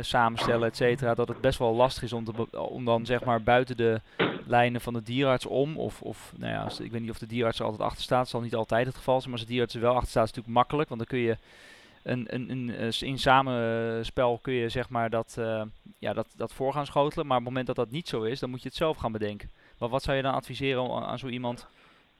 samenstellen, 0.00 0.68
et 0.68 0.76
cetera, 0.76 1.14
dat 1.14 1.28
het 1.28 1.40
best 1.40 1.58
wel 1.58 1.74
lastig 1.74 2.02
is 2.02 2.12
om, 2.12 2.24
te, 2.24 2.58
om 2.58 2.84
dan 2.84 3.06
zeg 3.06 3.24
maar 3.24 3.42
buiten 3.42 3.76
de 3.76 4.00
lijnen 4.46 4.80
van 4.80 4.92
de 4.92 5.02
dierenarts 5.02 5.46
om, 5.46 5.76
of, 5.78 6.02
of 6.02 6.32
nou 6.36 6.52
ja, 6.52 6.62
als, 6.62 6.80
ik 6.80 6.90
weet 6.90 7.00
niet 7.00 7.10
of 7.10 7.18
de 7.18 7.26
dierenarts 7.26 7.58
er 7.58 7.64
altijd 7.64 7.82
achter 7.82 8.02
staat, 8.02 8.28
zal 8.28 8.40
niet 8.40 8.54
altijd 8.54 8.86
het 8.86 8.96
geval 8.96 9.20
zijn, 9.20 9.30
maar 9.30 9.38
als 9.38 9.48
de 9.48 9.54
dierenarts 9.54 9.74
er 9.74 9.80
wel 9.80 9.94
achter 9.94 10.10
staat, 10.10 10.24
is 10.24 10.28
het 10.28 10.36
natuurlijk 10.36 10.64
makkelijk, 10.64 10.88
want 10.88 11.00
dan 11.00 11.08
kun 11.08 11.18
je 11.18 11.36
een, 12.02 12.26
een, 12.34 12.50
een, 12.50 12.92
in 13.00 13.18
samenspel 13.18 14.38
kun 14.42 14.54
je 14.54 14.68
zeg 14.68 14.88
maar 14.88 15.10
dat, 15.10 15.38
ja, 15.98 16.12
dat, 16.12 16.26
dat 16.36 16.52
voor 16.52 16.72
gaan 16.72 16.86
schotelen, 16.86 17.26
maar 17.26 17.36
op 17.36 17.44
het 17.44 17.52
moment 17.52 17.66
dat 17.66 17.76
dat 17.76 17.90
niet 17.90 18.08
zo 18.08 18.22
is, 18.22 18.40
dan 18.40 18.50
moet 18.50 18.62
je 18.62 18.68
het 18.68 18.76
zelf 18.76 18.96
gaan 18.96 19.12
bedenken. 19.12 19.50
Maar 19.78 19.88
wat 19.88 20.02
zou 20.02 20.16
je 20.16 20.22
dan 20.22 20.34
adviseren 20.34 20.90
aan 20.90 21.18
zo 21.18 21.28
iemand 21.28 21.66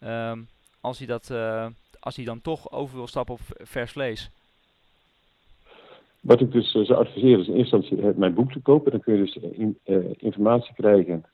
um, 0.01 0.49
als, 0.81 0.99
hij 0.99 1.07
dat, 1.07 1.29
uh, 1.33 1.67
als 2.01 2.17
hij 2.17 2.25
dan 2.25 2.41
toch 2.41 2.73
over 2.73 2.97
wil 2.97 3.07
stappen 3.07 3.35
op 3.35 3.41
vers 3.59 3.93
vlees? 3.93 4.31
Wat 6.21 6.41
ik 6.41 6.53
dus 6.53 6.71
zou 6.71 6.95
adviseren 6.95 7.41
is 7.41 7.49
in 7.49 7.55
eerste 7.55 7.77
instantie 7.77 8.19
mijn 8.19 8.35
boek 8.35 8.53
te 8.53 8.61
kopen. 8.61 8.91
Dan 8.91 9.01
kun 9.01 9.15
je 9.15 9.25
dus 9.25 9.37
in, 9.37 9.79
informatie 10.17 10.75
krijgen 10.75 11.25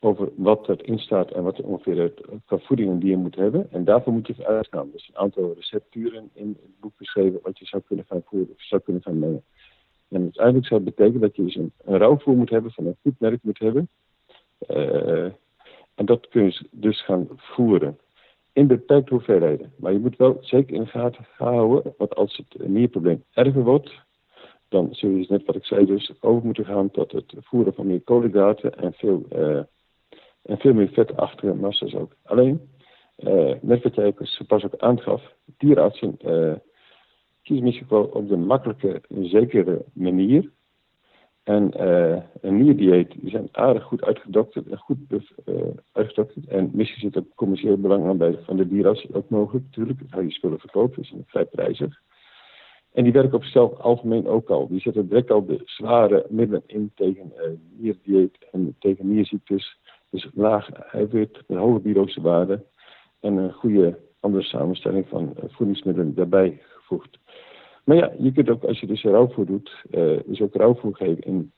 over 0.00 0.28
wat 0.36 0.68
erin 0.68 0.98
staat 0.98 1.30
en 1.30 1.42
wat 1.42 1.58
er 1.58 1.64
ongeveer 1.64 2.12
qua 2.46 2.58
voeding 2.58 3.00
die 3.00 3.10
je 3.10 3.16
moet 3.16 3.36
hebben. 3.36 3.72
En 3.72 3.84
daarvoor 3.84 4.12
moet 4.12 4.26
je 4.26 4.46
uitgaan. 4.46 4.90
Dus 4.92 5.08
een 5.08 5.20
aantal 5.20 5.54
recepturen 5.54 6.30
in 6.32 6.58
het 6.62 6.80
boek 6.80 6.92
beschreven 6.98 7.40
wat 7.42 7.58
je 7.58 7.66
zou 7.66 7.82
kunnen 7.86 8.04
gaan 8.08 8.22
voeren 8.24 8.50
of 8.50 8.62
zou 8.62 8.82
kunnen 8.82 9.02
gaan 9.02 9.18
mengen. 9.18 9.42
En 10.08 10.22
uiteindelijk 10.22 10.66
zou 10.66 10.84
het 10.84 10.94
betekenen 10.94 11.20
dat 11.20 11.36
je 11.36 11.42
dus 11.42 11.56
een, 11.56 11.72
een 11.84 11.98
rauwvoer 11.98 12.36
moet 12.36 12.50
hebben, 12.50 12.72
van 12.72 12.86
een 12.86 12.96
goed 13.02 13.42
moet 13.42 13.58
hebben. 13.58 13.88
Uh, 14.68 15.30
en 15.94 16.04
dat 16.04 16.28
kun 16.28 16.44
je 16.44 16.66
dus 16.70 17.04
gaan 17.04 17.28
voeren. 17.36 17.98
In 18.52 18.66
beperkte 18.66 19.14
hoeveelheden. 19.14 19.72
Maar 19.76 19.92
je 19.92 19.98
moet 19.98 20.16
wel 20.16 20.38
zeker 20.40 20.74
in 20.74 20.82
de 20.82 20.88
gaten 20.88 21.26
houden, 21.36 21.94
want 21.96 22.14
als 22.14 22.36
het 22.36 22.68
nierprobleem 22.68 23.24
erger 23.32 23.62
wordt, 23.62 24.06
dan 24.68 24.88
zul 24.90 25.10
je 25.10 25.16
dus 25.16 25.28
net 25.28 25.44
wat 25.44 25.54
ik 25.54 25.64
zei, 25.64 25.86
dus 25.86 26.12
over 26.20 26.44
moeten 26.44 26.64
gaan 26.64 26.90
tot 26.90 27.12
het 27.12 27.34
voeren 27.38 27.74
van 27.74 27.86
meer 27.86 28.00
koolhydraten 28.00 28.78
en 28.78 28.92
veel, 28.92 29.26
uh, 29.32 29.60
en 30.48 30.58
veel 30.58 30.74
meer 30.74 30.88
vetachtige 30.88 31.54
massa's 31.54 31.94
ook. 31.94 32.16
Alleen, 32.24 32.60
uh, 33.18 33.54
net 33.60 33.82
wat 33.82 33.94
jij 33.94 34.14
pas 34.46 34.64
ook 34.64 34.76
aangaf, 34.76 35.34
dierartsen 35.44 36.16
uh, 36.24 36.54
kiezen 37.42 37.64
misschien 37.64 37.86
wel 37.88 38.04
op 38.04 38.28
de 38.28 38.36
makkelijke, 38.36 39.00
zekere 39.08 39.84
manier 39.92 40.50
en 41.42 41.72
uh, 41.80 42.22
een 42.40 42.62
nierdieet, 42.62 43.20
die 43.20 43.30
zijn 43.30 43.48
aardig 43.52 43.82
goed 43.82 44.04
uitgedokterd 44.04 44.68
en 44.68 44.78
goed 44.78 44.98
uh, 45.10 45.54
uitgedokterd. 45.92 46.46
En 46.46 46.70
misschien 46.72 47.00
zit 47.00 47.18
ook 47.18 47.34
commercieel 47.34 47.76
belang 47.76 48.06
aan 48.06 48.16
bij 48.16 48.38
van 48.42 48.56
de 48.56 48.68
dierarts, 48.68 49.12
ook 49.12 49.28
mogelijk 49.28 49.64
natuurlijk. 49.64 50.10
Dat 50.10 50.22
je 50.22 50.30
spullen 50.30 50.58
verkopen, 50.58 51.02
is 51.02 51.14
vrij 51.26 51.44
prijzig. 51.44 52.00
En 52.92 53.04
die 53.04 53.12
werken 53.12 53.34
op 53.34 53.42
zichzelf 53.42 53.78
algemeen 53.78 54.26
ook 54.26 54.48
al. 54.48 54.68
Die 54.68 54.80
zetten 54.80 55.08
direct 55.08 55.30
al 55.30 55.46
de 55.46 55.62
zware 55.64 56.26
middelen 56.28 56.62
in 56.66 56.90
tegen 56.94 57.32
uh, 57.36 57.42
nierdieet 57.76 58.38
en 58.52 58.76
tegen 58.78 59.08
nierziektes. 59.08 59.78
Dus 60.10 60.28
laag 60.34 60.70
eiwit, 60.70 61.42
een 61.46 61.56
hoge 61.56 61.80
biologische 61.80 62.20
waarde 62.20 62.64
en 63.20 63.36
een 63.36 63.52
goede 63.52 63.98
andere 64.20 64.44
samenstelling 64.44 65.08
van 65.08 65.34
voedingsmiddelen 65.36 66.14
daarbij 66.14 66.60
gevoegd. 66.62 67.18
Maar 67.84 67.96
ja, 67.96 68.12
je 68.18 68.32
kunt 68.32 68.50
ook, 68.50 68.64
als 68.64 68.80
je 68.80 68.86
dus 68.86 69.02
rouwvoer 69.02 69.46
doet, 69.46 69.84
uh, 69.90 70.18
dus 70.26 70.40
ook 70.40 70.54
rouwvoer 70.54 70.96
geven 70.96 71.22
in 71.22 71.52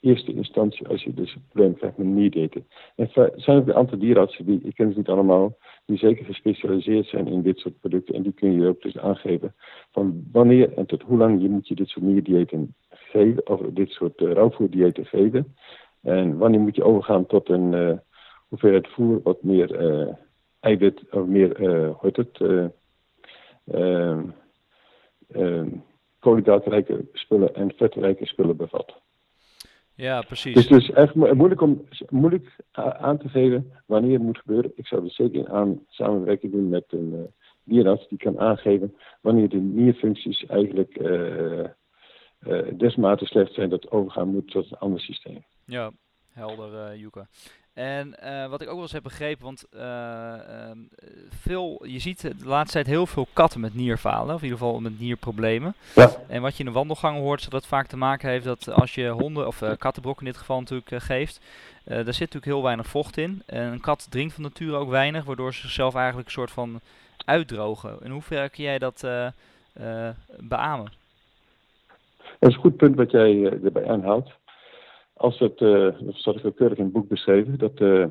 eerste 0.00 0.34
instantie 0.34 0.88
als 0.88 1.02
je 1.02 1.14
dus 1.14 1.34
een 1.34 1.44
probleem 1.48 1.76
krijgt 1.76 1.96
met 1.96 2.06
nierdaten. 2.06 2.66
En 2.96 3.10
er 3.14 3.32
zijn 3.36 3.58
ook 3.58 3.66
een 3.66 3.74
aantal 3.74 3.98
dierenartsen, 3.98 4.46
die, 4.46 4.60
ik 4.62 4.74
ken 4.74 4.92
ze 4.92 4.98
niet 4.98 5.08
allemaal, 5.08 5.56
die 5.84 5.98
zeker 5.98 6.24
gespecialiseerd 6.24 7.06
zijn 7.06 7.26
in 7.26 7.42
dit 7.42 7.58
soort 7.58 7.80
producten. 7.80 8.14
En 8.14 8.22
die 8.22 8.32
kun 8.32 8.52
je 8.52 8.68
ook 8.68 8.82
dus 8.82 8.98
aangeven 8.98 9.54
van 9.92 10.24
wanneer 10.32 10.72
en 10.72 10.86
tot 10.86 11.02
hoe 11.02 11.18
lang 11.18 11.42
je 11.42 11.48
moet 11.48 11.68
je 11.68 11.74
dit 11.74 11.88
soort 11.88 12.04
nierdiëten 12.04 12.74
geven, 12.88 13.48
of 13.48 13.60
dit 13.60 13.90
soort 13.90 14.20
uh, 14.20 14.32
rouwvoerdiëten 14.32 15.06
geven. 15.06 15.54
En 16.06 16.36
wanneer 16.36 16.60
moet 16.60 16.76
je 16.76 16.84
overgaan 16.84 17.26
tot 17.26 17.48
een 17.48 17.72
uh, 17.72 17.92
hoeveelheid 18.48 18.88
voer 18.88 19.20
wat 19.22 19.42
meer 19.42 19.82
uh, 19.82 20.12
eiwit, 20.60 21.02
of 21.10 21.26
meer, 21.26 21.58
hoe 21.68 21.96
heet 22.00 22.16
het, 22.16 22.40
ehm, 23.64 24.22
uh, 25.28 25.62
koolhydraatrijke 26.18 27.08
spullen 27.12 27.54
en 27.54 27.72
vetrijke 27.76 28.26
spullen 28.26 28.56
bevat. 28.56 28.94
Ja, 29.94 30.20
precies. 30.20 30.54
Dus 30.54 30.68
het 30.68 30.82
is 30.82 30.90
echt 30.90 31.14
moeilijk, 31.14 31.60
om, 31.60 31.88
moeilijk 32.08 32.56
aan 32.72 33.18
te 33.18 33.28
geven 33.28 33.72
wanneer 33.86 34.12
het 34.12 34.22
moet 34.22 34.38
gebeuren. 34.38 34.72
Ik 34.74 34.86
zou 34.86 35.04
er 35.04 35.10
zeker 35.10 35.38
in 35.38 35.48
aan 35.48 35.80
samenwerking 35.88 36.52
doen 36.52 36.68
met 36.68 36.84
een 36.88 37.12
uh, 37.14 37.20
dierarts 37.64 38.08
die 38.08 38.18
kan 38.18 38.38
aangeven 38.38 38.96
wanneer 39.20 39.48
de 39.48 39.56
nierfuncties 39.56 40.46
eigenlijk 40.46 40.98
uh, 40.98 41.64
uh, 42.46 42.62
desmate 42.76 43.26
slecht 43.26 43.54
zijn 43.54 43.70
dat 43.70 43.90
overgaan 43.90 44.28
moet 44.28 44.50
tot 44.50 44.70
een 44.70 44.78
ander 44.78 45.00
systeem. 45.00 45.44
Ja, 45.66 45.90
helder, 46.32 46.96
uh. 46.96 47.06
En 47.72 48.16
uh, 48.24 48.46
wat 48.46 48.60
ik 48.60 48.68
ook 48.68 48.74
wel 48.74 48.82
eens 48.82 48.92
heb 48.92 49.02
begrepen, 49.02 49.44
want 49.44 49.66
uh, 49.74 50.70
veel, 51.40 51.86
je 51.86 51.98
ziet 51.98 52.20
de 52.20 52.46
laatste 52.46 52.72
tijd 52.72 52.86
heel 52.86 53.06
veel 53.06 53.26
katten 53.32 53.60
met 53.60 53.74
nierfalen, 53.74 54.34
of 54.34 54.42
in 54.42 54.48
ieder 54.48 54.58
geval 54.58 54.80
met 54.80 55.00
nierproblemen. 55.00 55.74
Ja. 55.94 56.10
En 56.28 56.42
wat 56.42 56.52
je 56.52 56.58
in 56.58 56.64
de 56.64 56.74
wandelgang 56.74 57.18
hoort, 57.18 57.42
dat 57.42 57.50
dat 57.50 57.66
vaak 57.66 57.86
te 57.86 57.96
maken 57.96 58.30
heeft 58.30 58.44
dat 58.44 58.68
als 58.68 58.94
je 58.94 59.08
honden, 59.08 59.46
of 59.46 59.62
kattenbrok 59.78 60.18
in 60.18 60.24
dit 60.24 60.36
geval 60.36 60.58
natuurlijk 60.58 61.02
geeft, 61.02 61.40
daar 61.84 62.04
zit 62.04 62.06
natuurlijk 62.06 62.44
heel 62.44 62.62
weinig 62.62 62.86
vocht 62.86 63.16
in. 63.16 63.42
En 63.46 63.72
een 63.72 63.80
kat 63.80 64.06
drinkt 64.10 64.34
van 64.34 64.42
nature 64.42 64.76
ook 64.76 64.90
weinig, 64.90 65.24
waardoor 65.24 65.54
ze 65.54 65.60
zichzelf 65.60 65.94
eigenlijk 65.94 66.26
een 66.26 66.32
soort 66.32 66.50
van 66.50 66.80
uitdrogen. 67.24 67.98
In 68.02 68.10
hoeverre 68.10 68.48
kun 68.48 68.64
jij 68.64 68.78
dat 68.78 69.00
beamen? 70.38 70.92
Dat 72.38 72.50
is 72.50 72.54
een 72.54 72.60
goed 72.60 72.76
punt 72.76 72.96
wat 72.96 73.10
jij 73.10 73.42
erbij 73.64 73.88
aanhaalt 73.88 74.30
als 75.16 75.38
het, 75.38 75.60
uh, 75.60 76.00
dat 76.00 76.14
staat 76.14 76.44
ook 76.44 76.56
keurig 76.56 76.78
in 76.78 76.84
het 76.84 76.92
boek 76.92 77.08
beschreven, 77.08 77.58
dat 77.58 77.80
uh, 77.80 78.06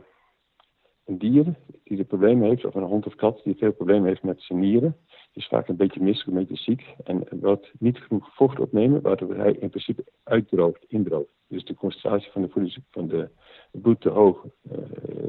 een 1.06 1.18
dier 1.18 1.56
die 1.84 1.98
er 1.98 2.06
problemen 2.06 2.48
heeft, 2.48 2.66
of 2.66 2.76
een 2.76 2.84
hond 2.84 3.06
of 3.06 3.16
kat 3.16 3.42
die 3.44 3.56
veel 3.56 3.74
problemen 3.74 4.08
heeft 4.08 4.24
met 4.24 4.42
zijn 4.42 4.60
nieren, 4.60 4.98
is 5.34 5.48
vaak 5.48 5.68
een 5.68 5.76
beetje 5.76 6.02
misselijk, 6.02 6.38
een 6.38 6.46
beetje 6.46 6.64
ziek 6.64 6.96
en 7.04 7.28
wat 7.30 7.72
niet 7.80 7.98
genoeg 7.98 8.36
vocht 8.36 8.60
opnemen, 8.60 9.02
waardoor 9.02 9.36
hij 9.36 9.52
in 9.52 9.70
principe 9.70 10.04
uitdroogt, 10.24 10.86
indroogt. 10.88 11.34
Dus 11.48 11.66
de 11.66 11.76
concentratie 11.76 12.32
van 12.32 12.42
de, 12.42 12.50
voeding, 12.50 12.78
van 12.92 13.08
de 13.08 13.30
bloed 13.72 14.02
te 14.02 14.10
hoog, 14.10 14.46
uh, 14.72 14.78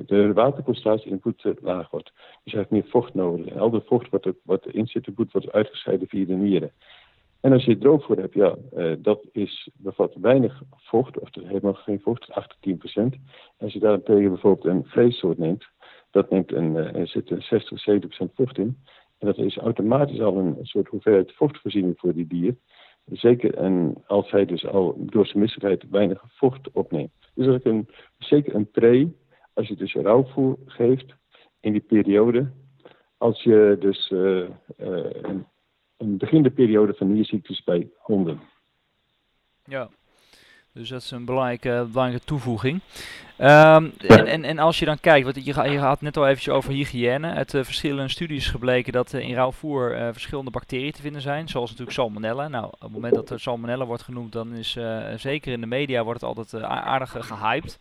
de 0.06 0.32
waterconcentratie 0.32 1.06
in 1.06 1.12
het 1.12 1.20
bloed 1.20 1.38
te 1.38 1.56
laag 1.60 1.90
wordt. 1.90 2.12
Dus 2.14 2.52
hij 2.52 2.60
heeft 2.60 2.70
meer 2.70 2.90
vocht 2.90 3.14
nodig. 3.14 3.46
En 3.46 3.58
al 3.58 3.70
dat 3.70 3.86
vocht 3.86 4.10
wat, 4.10 4.24
er, 4.24 4.36
wat 4.42 4.66
erin 4.66 4.86
zit, 4.86 5.06
het 5.06 5.14
bloed 5.14 5.32
wordt 5.32 5.52
uitgescheiden 5.52 6.08
via 6.08 6.24
de 6.24 6.34
nieren. 6.34 6.72
En 7.40 7.52
als 7.52 7.64
je 7.64 7.78
droogvoer 7.78 8.16
hebt, 8.16 8.34
ja, 8.34 8.56
uh, 8.76 8.92
dat 8.98 9.26
is, 9.32 9.70
bevat 9.74 10.14
weinig 10.14 10.62
vocht, 10.70 11.18
of 11.18 11.28
helemaal 11.34 11.74
geen 11.74 12.00
vocht, 12.00 12.30
8 12.30 12.48
tot 12.48 12.58
10 12.60 12.76
procent. 12.76 13.16
Als 13.58 13.72
je 13.72 13.78
daarentegen 13.78 14.28
bijvoorbeeld 14.28 14.74
een 14.74 14.84
vleessoort 14.84 15.38
neemt, 15.38 15.66
dat 16.10 16.30
neemt 16.30 16.52
een, 16.52 16.74
uh, 16.74 16.94
er 16.94 17.08
zit 17.08 17.34
60, 17.38 17.80
70 17.80 17.98
procent 18.00 18.30
vocht 18.34 18.58
in. 18.58 18.78
En 19.18 19.26
dat 19.26 19.38
is 19.38 19.56
automatisch 19.56 20.20
al 20.20 20.36
een 20.36 20.56
soort 20.62 20.88
hoeveelheid 20.88 21.32
vochtvoorziening 21.32 21.98
voor 21.98 22.14
die 22.14 22.26
dier. 22.26 22.56
Zeker 23.04 23.54
en 23.54 23.94
als 24.06 24.30
hij 24.30 24.44
dus 24.44 24.66
al 24.66 24.94
door 24.98 25.26
zijn 25.26 25.38
misselijkheid 25.38 25.90
weinig 25.90 26.24
vocht 26.26 26.70
opneemt. 26.72 27.12
Dus 27.34 27.46
dat 27.46 27.54
is 27.54 27.64
een, 27.64 27.88
zeker 28.18 28.54
een 28.54 28.70
pre, 28.70 29.12
als 29.52 29.68
je 29.68 29.76
dus 29.76 29.94
rauwvoer 29.94 30.58
geeft 30.64 31.14
in 31.60 31.72
die 31.72 31.80
periode. 31.80 32.50
Als 33.16 33.42
je 33.42 33.76
dus 33.80 34.10
uh, 34.10 34.48
een 34.76 35.46
een 35.96 36.16
beginnende 36.18 36.50
periode 36.50 36.94
van 36.94 37.12
nierziektes 37.12 37.64
bij 37.64 37.88
honden. 37.98 38.40
Ja, 39.64 39.88
dus 40.72 40.88
dat 40.88 41.02
is 41.02 41.10
een 41.10 41.24
belangrijke, 41.24 41.86
belangrijke 41.92 42.26
toevoeging. 42.26 42.80
Um, 43.38 43.92
en, 43.98 44.26
en, 44.26 44.44
en, 44.44 44.58
als 44.58 44.78
je 44.78 44.84
dan 44.84 45.00
kijkt, 45.00 45.24
want 45.24 45.44
je, 45.44 45.70
je 45.70 45.78
had 45.78 46.00
net 46.00 46.16
al 46.16 46.26
eventjes 46.26 46.54
over 46.54 46.72
hygiëne. 46.72 47.32
Uit 47.32 47.54
uh, 47.54 47.64
verschillende 47.64 48.08
studies 48.08 48.48
gebleken 48.48 48.92
dat 48.92 49.12
uh, 49.12 49.28
in 49.28 49.34
rauw 49.34 49.52
voer 49.52 49.98
uh, 49.98 50.08
verschillende 50.12 50.50
bacteriën 50.50 50.92
te 50.92 51.00
vinden 51.00 51.20
zijn, 51.20 51.48
zoals 51.48 51.70
natuurlijk 51.70 51.96
salmonella. 51.96 52.48
Nou, 52.48 52.64
op 52.64 52.80
het 52.80 52.92
moment 52.92 53.14
dat 53.14 53.30
er 53.30 53.40
salmonella 53.40 53.84
wordt 53.84 54.02
genoemd, 54.02 54.32
dan 54.32 54.52
is 54.52 54.78
zeker 55.16 55.52
in 55.52 55.60
de 55.60 55.66
media 55.66 56.04
wordt 56.04 56.20
het 56.20 56.28
altijd 56.36 56.62
aardig 56.62 57.16
gehyped. 57.18 57.80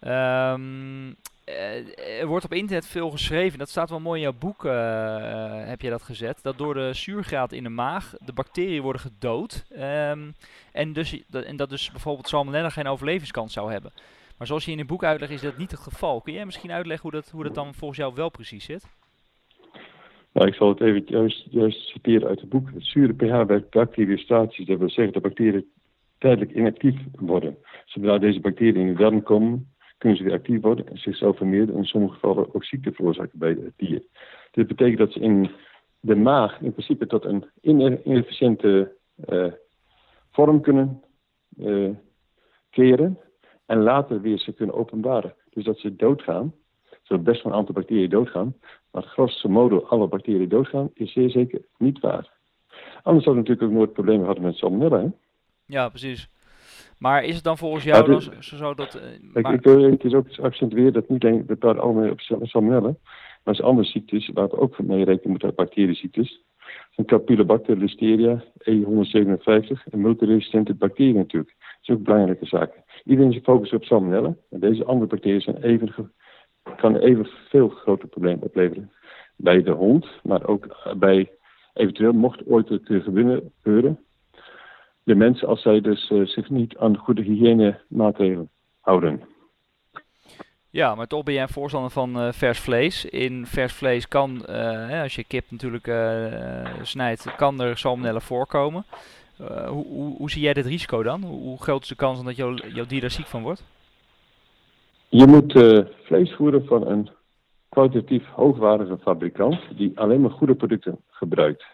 Um, 0.00 1.16
uh, 1.46 2.20
er 2.20 2.26
wordt 2.26 2.44
op 2.44 2.52
internet 2.52 2.86
veel 2.86 3.10
geschreven, 3.10 3.58
dat 3.58 3.68
staat 3.68 3.90
wel 3.90 4.00
mooi 4.00 4.20
in 4.20 4.28
jouw 4.28 4.38
boek, 4.38 4.64
uh, 4.64 5.66
heb 5.66 5.80
je 5.80 5.90
dat 5.90 6.02
gezet, 6.02 6.38
dat 6.42 6.58
door 6.58 6.74
de 6.74 6.92
zuurgraad 6.92 7.52
in 7.52 7.62
de 7.62 7.68
maag 7.68 8.14
de 8.24 8.32
bacteriën 8.32 8.82
worden 8.82 9.02
gedood. 9.02 9.64
Um, 9.72 10.34
en, 10.72 10.92
dus, 10.92 11.24
en 11.30 11.56
dat 11.56 11.70
dus 11.70 11.90
bijvoorbeeld 11.90 12.28
salmonella 12.28 12.68
geen 12.68 12.86
overlevingskans 12.86 13.52
zou 13.52 13.72
hebben. 13.72 13.92
Maar 14.38 14.46
zoals 14.46 14.64
je 14.64 14.72
in 14.72 14.78
het 14.78 14.86
boek 14.86 15.04
uitlegt, 15.04 15.32
is 15.32 15.40
dat 15.40 15.56
niet 15.56 15.70
het 15.70 15.80
geval. 15.80 16.20
Kun 16.20 16.32
jij 16.32 16.44
misschien 16.44 16.72
uitleggen 16.72 17.10
hoe 17.10 17.20
dat, 17.20 17.30
hoe 17.30 17.42
dat 17.42 17.54
dan 17.54 17.74
volgens 17.74 17.98
jou 17.98 18.14
wel 18.14 18.30
precies 18.30 18.64
zit? 18.64 18.86
Nou, 20.32 20.48
ik 20.48 20.54
zal 20.54 20.68
het 20.68 20.80
even 20.80 21.02
juist, 21.06 21.46
juist 21.50 21.88
citeren 21.88 22.28
uit 22.28 22.40
het 22.40 22.48
boek. 22.48 22.70
Het 22.74 22.84
zure 22.84 23.14
pH 23.14 23.46
bij 23.46 23.64
bacteriestaties, 23.70 24.66
dat 24.66 24.78
wil 24.78 24.90
zeggen 24.90 25.12
dat 25.12 25.22
bacteriën 25.22 25.66
tijdelijk 26.18 26.52
inactief 26.52 26.94
worden. 27.12 27.56
Zodra 27.84 28.18
deze 28.18 28.40
bacteriën 28.40 28.76
in 28.76 28.86
de 28.86 28.98
darm 28.98 29.22
komen, 29.22 29.72
kunnen 30.02 30.18
ze 30.18 30.24
weer 30.24 30.38
actief 30.38 30.60
worden 30.60 30.88
en 30.88 30.98
zichzelf 30.98 31.36
vermeerderen 31.36 31.74
en 31.74 31.80
in 31.80 31.86
sommige 31.86 32.14
gevallen 32.14 32.54
ook 32.54 32.64
ziekte 32.64 32.92
veroorzaken 32.92 33.38
bij 33.38 33.50
het 33.50 33.72
dier. 33.76 34.02
Dit 34.50 34.66
betekent 34.66 34.98
dat 34.98 35.12
ze 35.12 35.20
in 35.20 35.50
de 36.00 36.14
maag 36.14 36.60
in 36.60 36.72
principe 36.72 37.06
tot 37.06 37.24
een 37.24 37.44
inefficiënte 38.04 38.92
uh, 39.28 39.52
vorm 40.30 40.60
kunnen 40.60 41.02
uh, 41.58 41.90
keren 42.70 43.18
en 43.66 43.82
later 43.82 44.20
weer 44.20 44.38
ze 44.38 44.52
kunnen 44.52 44.74
openbaren. 44.74 45.34
Dus 45.50 45.64
dat 45.64 45.78
ze 45.78 45.96
doodgaan, 45.96 46.54
zullen 47.02 47.24
best 47.24 47.42
wel 47.42 47.52
een 47.52 47.58
aantal 47.58 47.74
bacteriën 47.74 48.10
doodgaan, 48.10 48.54
maar 48.90 49.02
grosso 49.02 49.48
modo 49.48 49.78
alle 49.78 50.08
bacteriën 50.08 50.48
doodgaan 50.48 50.90
is 50.94 51.12
zeer 51.12 51.30
zeker 51.30 51.60
niet 51.78 52.00
waar. 52.00 52.30
Anders 53.02 53.24
zouden 53.24 53.44
we 53.44 53.48
natuurlijk 53.48 53.62
ook 53.62 53.78
nooit 53.78 53.92
problemen 53.92 54.26
hadden 54.26 54.44
met 54.44 54.56
salmonella. 54.56 55.00
Hè? 55.00 55.08
Ja, 55.66 55.88
precies. 55.88 56.28
Maar 57.02 57.24
is 57.24 57.34
het 57.34 57.44
dan 57.44 57.58
volgens 57.58 57.84
jou 57.84 58.06
dan 58.06 58.20
zo 58.40 58.74
dat... 58.74 58.94
Uh, 58.96 59.42
maar... 59.42 59.54
ik, 59.54 59.62
wil 59.62 59.82
het 59.82 60.14
ook 60.14 60.26
accentueren 60.40 60.92
dat 60.92 61.08
niet 61.08 61.24
alleen 61.24 61.46
bepaald 61.46 61.78
allemaal 61.78 62.10
op 62.10 62.20
salmonella, 62.20 62.88
maar 62.90 62.98
als 63.44 63.62
andere 63.62 63.88
ziektes 63.88 64.30
waar 64.34 64.48
we 64.48 64.58
ook 64.58 64.82
mee 64.82 65.04
rekenen 65.04 65.30
moeten, 65.30 65.54
bacterieziektes. 65.54 66.44
Zijn 66.90 67.06
Campylobacter, 67.06 67.76
Listeria, 67.76 68.44
E157 68.58 69.90
en 69.90 70.00
multiresistente 70.00 70.74
bacteriën 70.74 71.14
natuurlijk. 71.14 71.54
Dat 71.58 71.78
is 71.82 71.90
ook 71.94 72.02
belangrijke 72.02 72.46
zaken. 72.46 72.84
Iedereen 73.04 73.30
is 73.30 73.36
gefocust 73.36 73.72
op 73.72 73.84
salmonella. 73.84 74.34
En 74.50 74.60
deze 74.60 74.84
andere 74.84 75.06
bacteriën 75.06 75.40
zijn 75.40 75.62
even, 75.62 76.12
kan 76.76 76.96
even 76.96 77.26
veel 77.48 77.68
grote 77.68 78.06
problemen 78.06 78.42
opleveren. 78.42 78.92
Bij 79.36 79.62
de 79.62 79.72
hond, 79.72 80.06
maar 80.22 80.46
ook 80.46 80.92
bij 80.98 81.30
eventueel, 81.74 82.12
mocht 82.12 82.46
ooit 82.46 82.68
het 82.68 82.82
gebeuren, 82.86 83.98
de 85.04 85.14
mensen 85.14 85.48
als 85.48 85.62
zij 85.62 85.80
dus 85.80 86.10
uh, 86.10 86.26
zich 86.26 86.50
niet 86.50 86.76
aan 86.76 86.96
goede 86.96 87.22
hygiënemaatregelen 87.22 88.50
houden. 88.80 89.22
Ja, 90.70 90.94
maar 90.94 91.06
toch 91.06 91.22
ben 91.22 91.34
jij 91.34 91.42
een 91.42 91.48
voorstander 91.48 91.90
van 91.90 92.16
uh, 92.16 92.32
vers 92.32 92.58
vlees. 92.60 93.04
In 93.04 93.46
vers 93.46 93.72
vlees 93.72 94.08
kan, 94.08 94.44
uh, 94.48 95.02
als 95.02 95.14
je 95.14 95.24
kip 95.24 95.44
natuurlijk 95.50 95.92
snijdt, 96.82 97.34
kan 97.36 97.60
er 97.60 97.78
salmonella 97.78 98.20
voorkomen. 98.20 98.84
Hoe, 99.66 99.86
hoe, 99.86 100.16
hoe, 100.16 100.30
zie 100.30 100.42
jij 100.42 100.52
dit 100.52 100.66
risico 100.66 101.02
dan? 101.02 101.22
Hoe, 101.22 101.40
hoe 101.40 101.62
groot 101.62 101.82
is 101.82 101.88
de 101.88 101.94
kans 101.94 102.24
dat 102.24 102.36
jouw, 102.36 102.54
jouw 102.54 102.86
dier 102.86 103.00
daar 103.00 103.10
ziek 103.10 103.26
van 103.26 103.42
wordt? 103.42 103.64
Je 105.08 105.26
moet 105.26 105.52
vlees 106.02 106.34
voeren 106.34 106.64
van 106.64 106.86
een 106.86 107.08
kwalitatief 107.68 108.26
hoogwaardige 108.26 108.98
fabrikant 108.98 109.60
die 109.76 109.98
alleen 109.98 110.20
maar 110.20 110.30
goede 110.30 110.54
producten 110.54 110.98
gebruikt. 111.10 111.64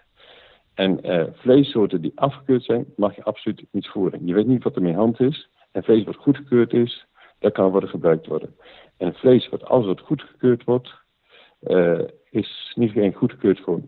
En 0.79 0.99
uh, 1.07 1.25
vleessoorten 1.33 2.01
die 2.01 2.13
afgekeurd 2.15 2.65
zijn, 2.65 2.87
mag 2.97 3.17
je 3.17 3.25
absoluut 3.25 3.67
niet 3.71 3.89
voeren. 3.89 4.27
Je 4.27 4.35
weet 4.35 4.47
niet 4.47 4.63
wat 4.63 4.77
er 4.77 4.83
mee 4.83 4.95
hand 4.95 5.21
is. 5.21 5.49
En 5.73 5.85
vlees 5.85 6.05
wat 6.05 6.17
goedgekeurd 6.17 6.73
is, 6.73 7.07
dat 7.39 7.53
kan 7.53 7.71
worden 7.71 7.89
gebruikt 7.89 8.27
worden. 8.27 8.57
En 8.97 9.15
vlees 9.15 9.49
wat 9.49 9.65
als 9.65 9.87
het 9.87 10.01
goedgekeurd 10.01 10.65
wordt, 10.65 10.95
uh, 11.61 12.01
is 12.31 12.73
niet 12.75 12.97
alleen 12.97 13.13
goedgekeurd 13.13 13.61
voor 13.61 13.81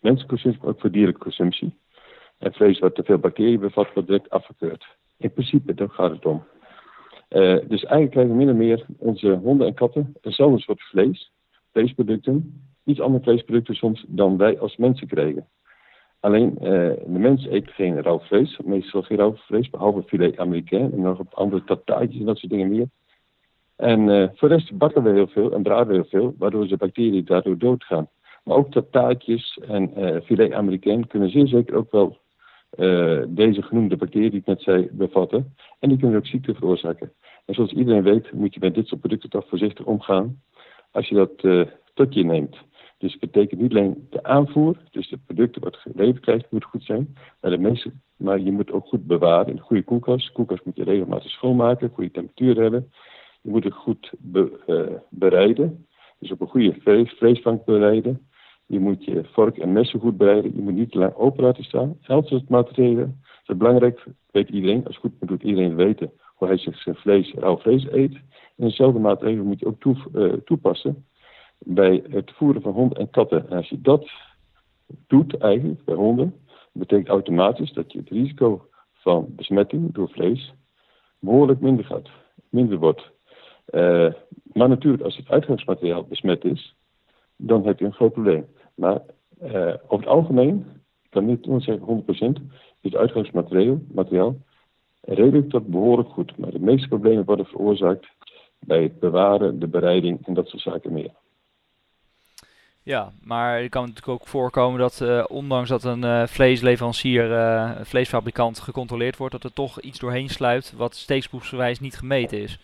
mensenconsumptie, 0.00 0.62
maar 0.62 0.72
ook 0.72 0.80
voor 0.80 0.90
dierlijke 0.90 1.20
consumptie. 1.20 1.78
En 2.38 2.52
vlees 2.52 2.78
wat 2.78 2.94
te 2.94 3.04
veel 3.04 3.18
bacteriën 3.18 3.60
bevat, 3.60 3.92
wordt 3.92 4.08
direct 4.08 4.30
afgekeurd. 4.30 4.86
In 5.16 5.32
principe, 5.32 5.74
daar 5.74 5.90
gaat 5.90 6.10
het 6.10 6.26
om. 6.26 6.44
Uh, 7.30 7.58
dus 7.68 7.84
eigenlijk 7.84 8.10
krijgen 8.10 8.36
min 8.36 8.50
of 8.50 8.56
meer 8.56 8.86
onze 8.98 9.32
honden 9.32 9.66
en 9.66 9.74
katten 9.74 10.14
eenzelfde 10.20 10.60
soort 10.60 10.82
vlees, 10.82 11.32
vleesproducten, 11.72 12.62
iets 12.84 13.00
andere 13.00 13.24
vleesproducten 13.24 13.74
soms 13.74 14.04
dan 14.08 14.36
wij 14.36 14.58
als 14.58 14.76
mensen 14.76 15.06
krijgen. 15.06 15.46
Alleen 16.22 16.58
uh, 16.60 16.68
de 17.06 17.18
mens 17.18 17.46
eet 17.46 17.70
geen 17.70 18.02
rauw 18.02 18.18
vlees, 18.18 18.58
meestal 18.64 19.02
geen 19.02 19.18
rauw 19.18 19.34
vlees, 19.34 19.70
behalve 19.70 20.02
filet 20.02 20.38
américain 20.38 20.92
en 20.92 21.00
nog 21.00 21.18
op 21.18 21.34
andere 21.34 21.64
tataatjes 21.64 22.20
en 22.20 22.26
dat 22.26 22.38
soort 22.38 22.52
dingen 22.52 22.68
meer. 22.68 22.86
En 23.76 24.08
uh, 24.08 24.28
voor 24.34 24.48
de 24.48 24.54
rest 24.54 24.78
bakken 24.78 25.02
we 25.02 25.10
heel 25.10 25.26
veel 25.26 25.52
en 25.52 25.62
braden 25.62 25.86
we 25.86 25.94
heel 25.94 26.04
veel, 26.04 26.34
waardoor 26.38 26.68
de 26.68 26.76
bacteriën 26.76 27.24
daardoor 27.24 27.58
doodgaan. 27.58 28.08
Maar 28.44 28.56
ook 28.56 28.70
tataatjes 28.70 29.60
en 29.68 29.92
uh, 29.96 30.20
filet 30.20 30.52
américain 30.52 31.06
kunnen 31.06 31.30
zeer 31.30 31.46
zeker 31.46 31.74
ook 31.76 31.90
wel 31.90 32.20
deze 33.28 33.62
genoemde 33.62 33.96
bacteriën 33.96 34.30
die 34.30 34.42
ik 34.46 34.64
net 34.64 34.88
bevatten. 34.96 35.54
En 35.78 35.88
die 35.88 35.98
kunnen 35.98 36.18
ook 36.18 36.26
ziekte 36.26 36.54
veroorzaken. 36.54 37.12
En 37.44 37.54
zoals 37.54 37.72
iedereen 37.72 38.02
weet 38.02 38.32
moet 38.32 38.54
je 38.54 38.60
met 38.60 38.74
dit 38.74 38.86
soort 38.86 39.00
producten 39.00 39.30
toch 39.30 39.48
voorzichtig 39.48 39.84
omgaan 39.84 40.42
als 40.90 41.08
je 41.08 41.14
dat 41.14 41.66
tot 41.94 42.14
neemt. 42.14 42.56
Dus 43.02 43.12
het 43.12 43.20
betekent 43.20 43.60
niet 43.60 43.70
alleen 43.70 44.06
de 44.10 44.22
aanvoer, 44.22 44.76
dus 44.90 45.08
de 45.08 45.18
producten 45.26 45.62
wat 45.62 45.76
geleverd 45.76 46.20
krijgt, 46.20 46.50
moet 46.50 46.64
goed 46.64 46.84
zijn. 46.84 47.16
Maar, 47.40 47.50
de 47.50 47.58
mensen, 47.58 48.02
maar 48.16 48.40
je 48.40 48.52
moet 48.52 48.70
ook 48.70 48.86
goed 48.86 49.06
bewaren 49.06 49.46
in 49.46 49.56
een 49.56 49.62
goede 49.62 49.82
koelkast. 49.82 50.32
Koelkast 50.32 50.64
moet 50.64 50.76
je 50.76 50.84
regelmatig 50.84 51.30
schoonmaken, 51.30 51.90
goede 51.94 52.10
temperatuur 52.10 52.60
hebben. 52.62 52.92
Je 53.40 53.50
moet 53.50 53.64
het 53.64 53.72
goed 53.72 54.12
uh, 54.34 54.84
bereiden. 55.10 55.86
Dus 56.18 56.30
op 56.30 56.40
een 56.40 56.46
goede 56.46 56.74
vlees, 56.80 57.12
vleesbank 57.12 57.64
bereiden. 57.64 58.28
Je 58.66 58.78
moet 58.78 59.04
je 59.04 59.24
vork 59.32 59.58
en 59.58 59.72
messen 59.72 60.00
goed 60.00 60.16
bereiden. 60.16 60.56
Je 60.56 60.62
moet 60.62 60.74
niet 60.74 60.90
te 60.90 60.98
lang 60.98 61.14
open 61.14 61.44
laten 61.44 61.64
staan. 61.64 61.98
Elk 62.02 62.26
soort 62.26 62.48
materialen. 62.48 63.20
Dat 63.22 63.56
is 63.56 63.56
belangrijk, 63.56 64.04
weet 64.30 64.48
iedereen. 64.48 64.84
Als 64.86 64.94
het 64.94 65.04
goed 65.04 65.20
moet, 65.20 65.28
doet 65.28 65.42
iedereen 65.42 65.74
weten 65.74 66.12
waar 66.38 66.48
hij 66.48 66.58
zijn 66.58 66.96
vlees, 66.96 67.32
rauw 67.34 67.58
vlees 67.58 67.86
eet. 67.90 68.14
En 68.56 68.66
dezelfde 68.66 68.98
maatregelen 68.98 69.46
moet 69.46 69.60
je 69.60 69.66
ook 69.66 69.80
toe, 69.80 69.96
uh, 70.14 70.32
toepassen 70.32 71.04
bij 71.64 72.04
het 72.10 72.32
voeren 72.32 72.62
van 72.62 72.72
honden 72.72 72.98
en 72.98 73.10
katten. 73.10 73.50
En 73.50 73.56
als 73.56 73.68
je 73.68 73.80
dat 73.80 74.10
doet 75.06 75.38
eigenlijk 75.38 75.84
bij 75.84 75.94
honden, 75.94 76.34
betekent 76.72 77.08
automatisch 77.08 77.72
dat 77.72 77.92
je 77.92 77.98
het 77.98 78.08
risico 78.08 78.66
van 78.92 79.26
besmetting 79.28 79.94
door 79.94 80.08
vlees 80.08 80.54
behoorlijk 81.18 81.60
minder 81.60 81.84
gaat, 81.84 82.08
minder 82.48 82.78
wordt. 82.78 83.10
Uh, 83.70 84.12
maar 84.52 84.68
natuurlijk, 84.68 85.02
als 85.02 85.16
het 85.16 85.28
uitgangsmateriaal 85.28 86.04
besmet 86.04 86.44
is, 86.44 86.74
dan 87.36 87.66
heb 87.66 87.78
je 87.78 87.84
een 87.84 87.92
groot 87.92 88.12
probleem. 88.12 88.46
Maar 88.74 89.00
uh, 89.42 89.74
over 89.86 89.98
het 89.98 90.06
algemeen, 90.06 90.66
ik 91.02 91.10
kan 91.10 91.26
niet 91.26 91.46
zeggen 91.56 92.04
100%, 92.04 92.08
is 92.80 92.90
het 92.90 92.96
uitgangsmateriaal 92.96 93.78
materiaal 93.92 94.36
redelijk 95.00 95.50
tot 95.50 95.66
behoorlijk 95.66 96.08
goed. 96.08 96.38
Maar 96.38 96.50
de 96.50 96.60
meeste 96.60 96.88
problemen 96.88 97.24
worden 97.24 97.46
veroorzaakt 97.46 98.08
bij 98.58 98.82
het 98.82 98.98
bewaren, 98.98 99.58
de 99.58 99.68
bereiding 99.68 100.26
en 100.26 100.34
dat 100.34 100.48
soort 100.48 100.62
zaken 100.62 100.92
meer. 100.92 101.10
Ja, 102.84 103.12
maar 103.24 103.60
het 103.60 103.70
kan 103.70 103.82
natuurlijk 103.82 104.20
ook 104.20 104.28
voorkomen 104.28 104.80
dat 104.80 105.00
uh, 105.02 105.24
ondanks 105.28 105.68
dat 105.68 105.84
een 105.84 106.02
uh, 106.02 106.26
vleesleverancier, 106.26 107.30
uh, 107.30 107.72
een 107.78 107.86
vleesfabrikant 107.86 108.58
gecontroleerd 108.58 109.16
wordt, 109.16 109.32
dat 109.32 109.44
er 109.44 109.52
toch 109.52 109.80
iets 109.80 109.98
doorheen 109.98 110.28
sluipt 110.28 110.72
wat 110.76 110.94
steeksproefsgewijs 110.94 111.80
niet 111.80 111.96
gemeten 111.96 112.38
is. 112.38 112.58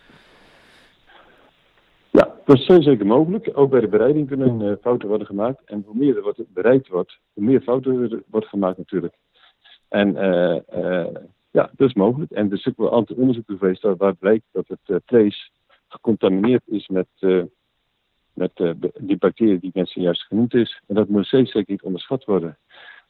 Ja, 2.11 2.35
dat 2.45 2.59
is 2.59 2.65
zeker 2.65 3.07
mogelijk. 3.07 3.51
Ook 3.55 3.71
bij 3.71 3.81
de 3.81 3.89
bereiding 3.89 4.29
kunnen 4.29 4.79
fouten 4.83 5.09
worden 5.09 5.27
gemaakt. 5.27 5.65
En 5.65 5.83
hoe 5.87 5.97
meer 5.97 6.17
er 6.17 6.23
wordt 6.23 6.53
bereid 6.55 6.89
wordt, 6.89 7.19
hoe 7.33 7.45
meer 7.45 7.61
fouten 7.61 8.11
er 8.11 8.23
wordt 8.27 8.47
gemaakt 8.47 8.79
natuurlijk. 8.79 9.15
En 9.89 10.13
ja, 11.51 11.71
dat 11.77 11.89
is 11.89 11.95
mogelijk. 11.95 12.31
En 12.31 12.47
er 12.47 12.57
is 12.57 12.67
ook 12.67 12.77
wel 12.77 12.87
een 12.87 12.93
aantal 12.93 13.17
onderzoeken 13.17 13.59
geweest 13.59 13.83
waar 13.83 14.15
blijkt 14.15 14.45
dat 14.53 14.65
het 14.69 15.03
vlees 15.07 15.53
gecontamineerd 15.89 16.63
is 16.67 16.89
met 16.89 17.07
met 18.39 18.51
uh, 18.55 18.71
die 18.99 19.17
bacterie 19.17 19.59
die 19.59 19.71
mensen 19.75 20.03
juist 20.03 20.23
genoemd 20.23 20.55
is. 20.55 20.83
En 20.87 20.95
dat 20.95 21.09
moet 21.09 21.27
steeds 21.27 21.53
zeker 21.53 21.73
niet 21.73 21.83
onderschat 21.83 22.25
worden. 22.25 22.59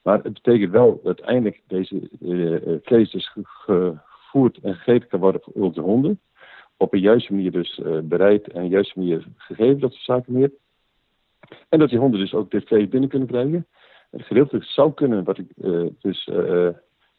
Maar 0.02 0.23
het 0.23 0.32
betekent 0.32 0.73
wel 0.73 0.90
dat 0.90 1.04
uiteindelijk 1.04 1.62
deze 1.66 2.08
uh, 2.20 2.76
vlees 2.82 3.11
dus 3.11 3.32
gevoerd 3.42 4.58
en 4.62 4.75
gegeten 4.75 5.08
kan 5.08 5.20
worden 5.20 5.40
voor 5.40 5.52
onze 5.62 5.80
honden. 5.80 6.20
Op 6.76 6.92
een 6.92 7.00
juiste 7.00 7.32
manier 7.32 7.50
dus 7.50 7.80
bereid 8.02 8.49
en 8.49 8.61
een 8.61 8.68
juiste 8.68 8.99
manier 8.99 9.26
gegeven, 9.37 9.80
dat 9.80 9.92
soort 9.92 10.04
zaken 10.04 10.32
meer. 10.32 10.52
En 11.68 11.78
dat 11.78 11.88
die 11.88 11.99
honden 11.99 12.20
dus 12.20 12.35
ook 12.35 12.50
dit 12.50 12.66
vlees 12.66 12.88
binnen 12.88 13.08
kunnen 13.08 13.28
krijgen. 13.28 13.66
Het 14.11 14.23
gedeeltelijk 14.23 14.64
zou 14.64 14.94
kunnen, 14.94 15.25
wat 15.25 15.38
ik 15.38 15.47
dus 16.00 16.25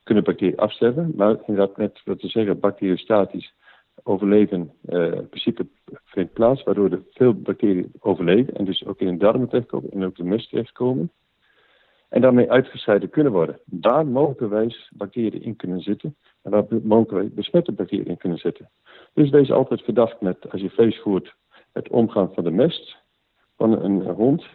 kunnen 0.04 0.24
bacteriën 0.24 0.58
afsterven. 0.58 1.12
Maar 1.16 1.38
inderdaad, 1.46 1.78
net 1.78 2.02
wat 2.06 2.20
te 2.20 2.28
zeggen, 2.28 2.60
bacteriostatisch 2.60 3.54
overleven 4.04 4.72
in 4.86 5.28
principe 5.30 5.68
vindt 6.06 6.34
plaats, 6.34 6.64
waardoor 6.64 6.92
er 6.92 7.04
veel 7.12 7.34
bacteriën 7.34 7.92
overleven 8.00 8.56
en 8.56 8.66
dus 8.66 8.86
ook 8.86 9.00
in 9.00 9.08
de 9.08 9.18
darmen 9.18 9.50
terechtkomen 9.50 9.92
en 9.92 10.06
ook 10.06 10.16
de 10.16 10.24
mest 10.24 10.50
terechtkomen. 10.50 11.12
En 12.10 12.22
daarmee 12.22 12.52
uitgescheiden 12.52 13.10
kunnen 13.10 13.32
worden. 13.32 13.60
Daar 13.66 14.08
mogelijkerwijs 14.08 14.92
bacteriën 14.94 15.42
in 15.42 15.56
kunnen 15.56 15.82
zitten 15.82 16.16
en 16.42 16.52
waar 16.52 16.66
mogelijkerwijs 16.70 17.34
besmette 17.34 17.72
bacteriën 17.72 18.06
in 18.06 18.18
kunnen 18.18 18.38
zitten. 18.38 18.70
Dus 19.14 19.30
wees 19.30 19.52
altijd 19.52 19.82
verdacht 19.82 20.22
met, 20.22 20.52
als 20.52 20.62
je 20.62 20.70
vlees 20.70 21.00
voert, 21.00 21.36
het 21.72 21.90
omgaan 21.90 22.34
van 22.34 22.44
de 22.44 22.52
mest 22.52 22.98
van 23.58 23.84
een 23.84 24.02
hond. 24.02 24.46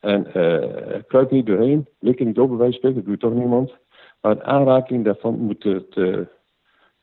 En 0.00 0.26
uh, 0.26 1.00
kruip 1.06 1.30
niet 1.30 1.46
doorheen, 1.46 1.86
op 2.00 2.48
bij 2.48 2.56
wijze 2.56 2.76
spreken, 2.76 2.98
dat 2.98 3.06
doet 3.06 3.20
toch 3.20 3.34
niemand. 3.34 3.76
Maar 4.20 4.42
aanraking 4.42 5.04
daarvan 5.04 5.38
moet 5.38 5.62
het 5.62 5.96
uh, 5.96 6.18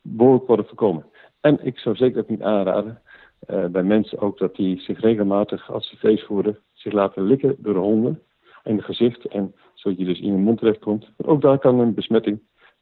behoorlijk 0.02 0.48
worden 0.48 0.66
voorkomen. 0.66 1.06
En 1.42 1.66
ik 1.66 1.80
zou 1.80 1.96
zeker 1.96 2.22
ook 2.22 2.30
niet 2.30 2.42
aanraden 2.42 3.02
uh, 3.48 3.66
bij 3.66 3.84
mensen 3.84 4.20
ook 4.20 4.38
dat 4.38 4.56
die 4.56 4.80
zich 4.80 5.00
regelmatig, 5.00 5.72
als 5.72 5.90
ze 5.90 5.98
vlees 5.98 6.24
voeren, 6.24 6.60
zich 6.74 6.94
laten 6.94 7.24
likken 7.24 7.56
door 7.58 7.74
de 7.74 7.80
honden 7.80 8.24
in 8.64 8.76
het 8.76 8.86
gezicht. 8.86 9.26
En 9.26 9.56
zodat 9.74 10.00
je 10.00 10.06
dus 10.06 10.20
in 10.20 10.26
je 10.26 10.38
mond 10.38 10.60
terechtkomt. 10.60 11.12
Want 11.18 11.30
ook 11.30 11.42
daar 11.42 11.60
kan 11.60 11.80
een 11.80 11.94
besmetting 11.94 12.42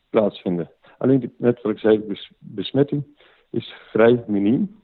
plaatsvinden. 0.10 0.72
Alleen 0.98 1.34
net 1.38 1.62
wat 1.62 1.72
ik 1.72 1.80
zei, 1.80 2.18
besmetting 2.40 3.26
is 3.50 3.74
vrij 3.92 4.24
miniem 4.28 4.80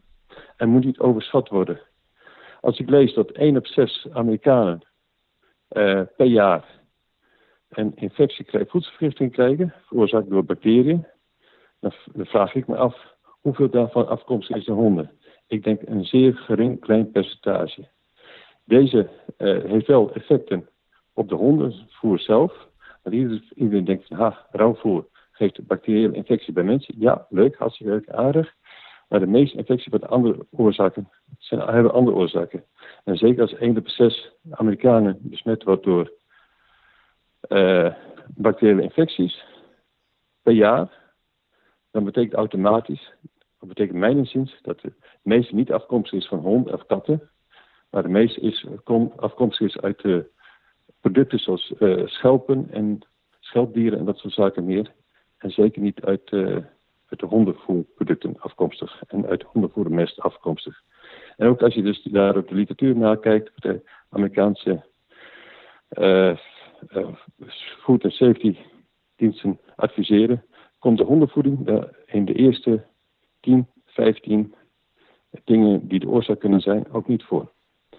en 0.58 0.70
moet 0.70 0.86
niet 0.86 1.00
overschat 1.00 1.50
worden. 1.50 1.82
Als 2.62 2.80
ik 2.80 2.90
lees 2.90 3.14
dat 3.14 3.32
1 3.32 3.58
op 3.58 3.68
6 3.68 4.08
Amerikanen 4.12 4.82
uh, 5.70 6.02
per 6.18 6.26
jaar 6.26 6.82
een 7.70 7.96
infectie 7.96 8.46
krijgen, 8.46 8.70
voedselvergiftiging 8.70 9.32
krijgen, 9.32 9.74
veroorzaakt 9.86 10.30
door 10.30 10.46
bacteriën, 10.46 11.08
dan 11.80 11.94
vraag 12.18 12.56
ik 12.56 12.68
me 12.68 12.76
af 12.76 13.13
Hoeveel 13.44 13.70
daarvan 13.70 14.08
afkomstig 14.08 14.56
is 14.56 14.66
de 14.66 14.72
honden? 14.72 15.12
Ik 15.48 15.64
denk 15.64 15.82
een 15.86 16.06
zeer 16.06 16.36
gering 16.36 16.80
klein 16.80 17.12
percentage. 17.12 17.88
Deze 18.66 19.10
uh, 19.38 19.64
heeft 19.64 19.88
wel 19.88 20.14
effecten 20.14 20.70
op 21.14 21.30
de 21.30 21.36
hondenvoer 21.36 22.20
zelf. 22.20 22.68
Maar 23.04 23.14
iedereen 23.14 23.86
denkt 23.86 24.08
van, 24.08 24.18
ha, 24.18 24.48
rauwvoer 24.52 25.08
geeft 25.32 25.68
bacteriële 25.68 26.16
infectie 26.16 26.54
bij 26.54 26.64
mensen. 26.64 26.96
Ja, 26.98 27.26
leuk, 27.30 27.56
hartstikke 27.56 27.94
leuk, 27.94 28.10
aardig. 28.10 28.54
Maar 29.10 29.20
de 29.20 29.28
meeste 29.28 29.58
infecties 29.58 29.92
hebben 29.92 30.10
andere 30.10 30.46
oorzaken, 30.52 31.10
hebben 31.50 31.94
andere 31.94 32.18
oorzaken. 32.18 32.64
En 33.04 33.18
zeker 33.18 33.42
als 33.42 33.56
1 33.56 33.78
op 33.78 33.88
6 33.88 34.32
Amerikanen 34.52 35.18
besmet 35.22 35.64
wordt 35.64 35.84
door 35.84 36.12
uh, 37.50 37.94
bacteriële 38.28 38.82
infecties 38.82 39.44
per 40.42 40.54
jaar, 40.54 41.02
dan 41.92 42.04
betekent 42.04 42.34
automatisch 42.34 43.14
dat 43.64 43.76
betekent 43.76 44.00
mijn 44.00 44.18
inziens 44.18 44.60
dat 44.62 44.80
de 44.80 44.94
meeste 45.22 45.56
niet 45.56 45.72
afkomstig 45.72 46.20
is 46.20 46.28
van 46.28 46.40
honden 46.40 46.74
of 46.74 46.86
katten, 46.86 47.30
maar 47.90 48.04
de 48.04 48.10
meeste 48.10 48.42
is, 48.42 48.66
afkomstig 49.16 49.68
is 49.68 49.82
uit 49.82 50.26
producten 51.02 51.40
zoals 51.40 51.74
uh, 51.80 52.08
schelpen 52.08 52.68
en 52.72 53.00
schelpdieren 53.40 54.00
en 54.00 54.06
dat 54.06 54.18
soort 54.18 54.34
zaken 54.34 54.66
meer. 54.66 54.94
En 55.38 55.52
zeker 55.52 55.82
niet 55.82 56.02
uit, 56.02 56.32
uh, 56.32 56.58
uit 57.08 57.20
de 57.20 57.26
hondenvoerproducten 57.26 58.36
afkomstig 58.40 59.04
en 59.08 59.26
uit 59.26 59.44
hondenvoermest 59.44 60.20
afkomstig. 60.20 60.84
En 61.38 61.48
ook 61.48 61.62
als 61.62 61.74
je 61.74 61.82
dus 61.82 62.04
daar 62.04 62.38
op 62.38 62.48
de 62.48 62.56
literatuur 62.56 62.96
nakijkt, 62.96 63.52
wat 63.54 63.74
de 63.74 63.90
Amerikaanse 64.10 64.84
uh, 66.00 66.38
food 67.80 68.04
safety 68.08 68.58
diensten 69.16 69.60
adviseren, 69.76 70.46
komt 70.80 70.98
de 70.98 71.04
hondenvoeding 71.04 71.86
in 72.06 72.26
de 72.26 72.34
eerste 72.34 72.84
10, 73.44 73.68
15 73.86 74.56
dingen 75.44 75.88
die 75.88 76.00
de 76.00 76.10
oorzaak 76.10 76.40
kunnen 76.40 76.62
zijn 76.62 76.92
ook 76.92 77.08
niet 77.08 77.24
voor. 77.24 77.52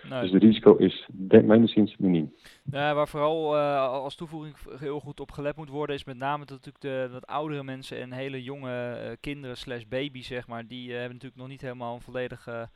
Nee. 0.08 0.20
Dus 0.20 0.30
het 0.30 0.42
risico 0.42 0.76
is, 0.76 1.08
mijn 1.28 1.52
inziens, 1.52 1.96
miniem. 1.96 2.34
Nou, 2.62 2.94
waar 2.94 3.08
vooral 3.08 3.56
uh, 3.56 3.88
als 3.88 4.14
toevoeging 4.14 4.56
heel 4.78 5.00
goed 5.00 5.20
op 5.20 5.30
gelet 5.30 5.56
moet 5.56 5.68
worden, 5.68 5.96
is 5.96 6.04
met 6.04 6.16
name 6.16 6.44
dat 6.44 6.56
natuurlijk 6.64 6.84
de 6.84 7.08
dat 7.12 7.26
oudere 7.26 7.62
mensen 7.62 8.00
en 8.00 8.12
hele 8.12 8.42
jonge 8.42 9.00
uh, 9.04 9.12
kinderen 9.20 9.56
slash 9.56 9.84
baby's, 9.88 10.26
zeg 10.26 10.46
maar, 10.46 10.66
die 10.66 10.88
uh, 10.88 10.92
hebben 10.94 11.12
natuurlijk 11.12 11.40
nog 11.40 11.48
niet 11.48 11.60
helemaal 11.60 11.94
een 11.94 12.00
volledig 12.00 12.68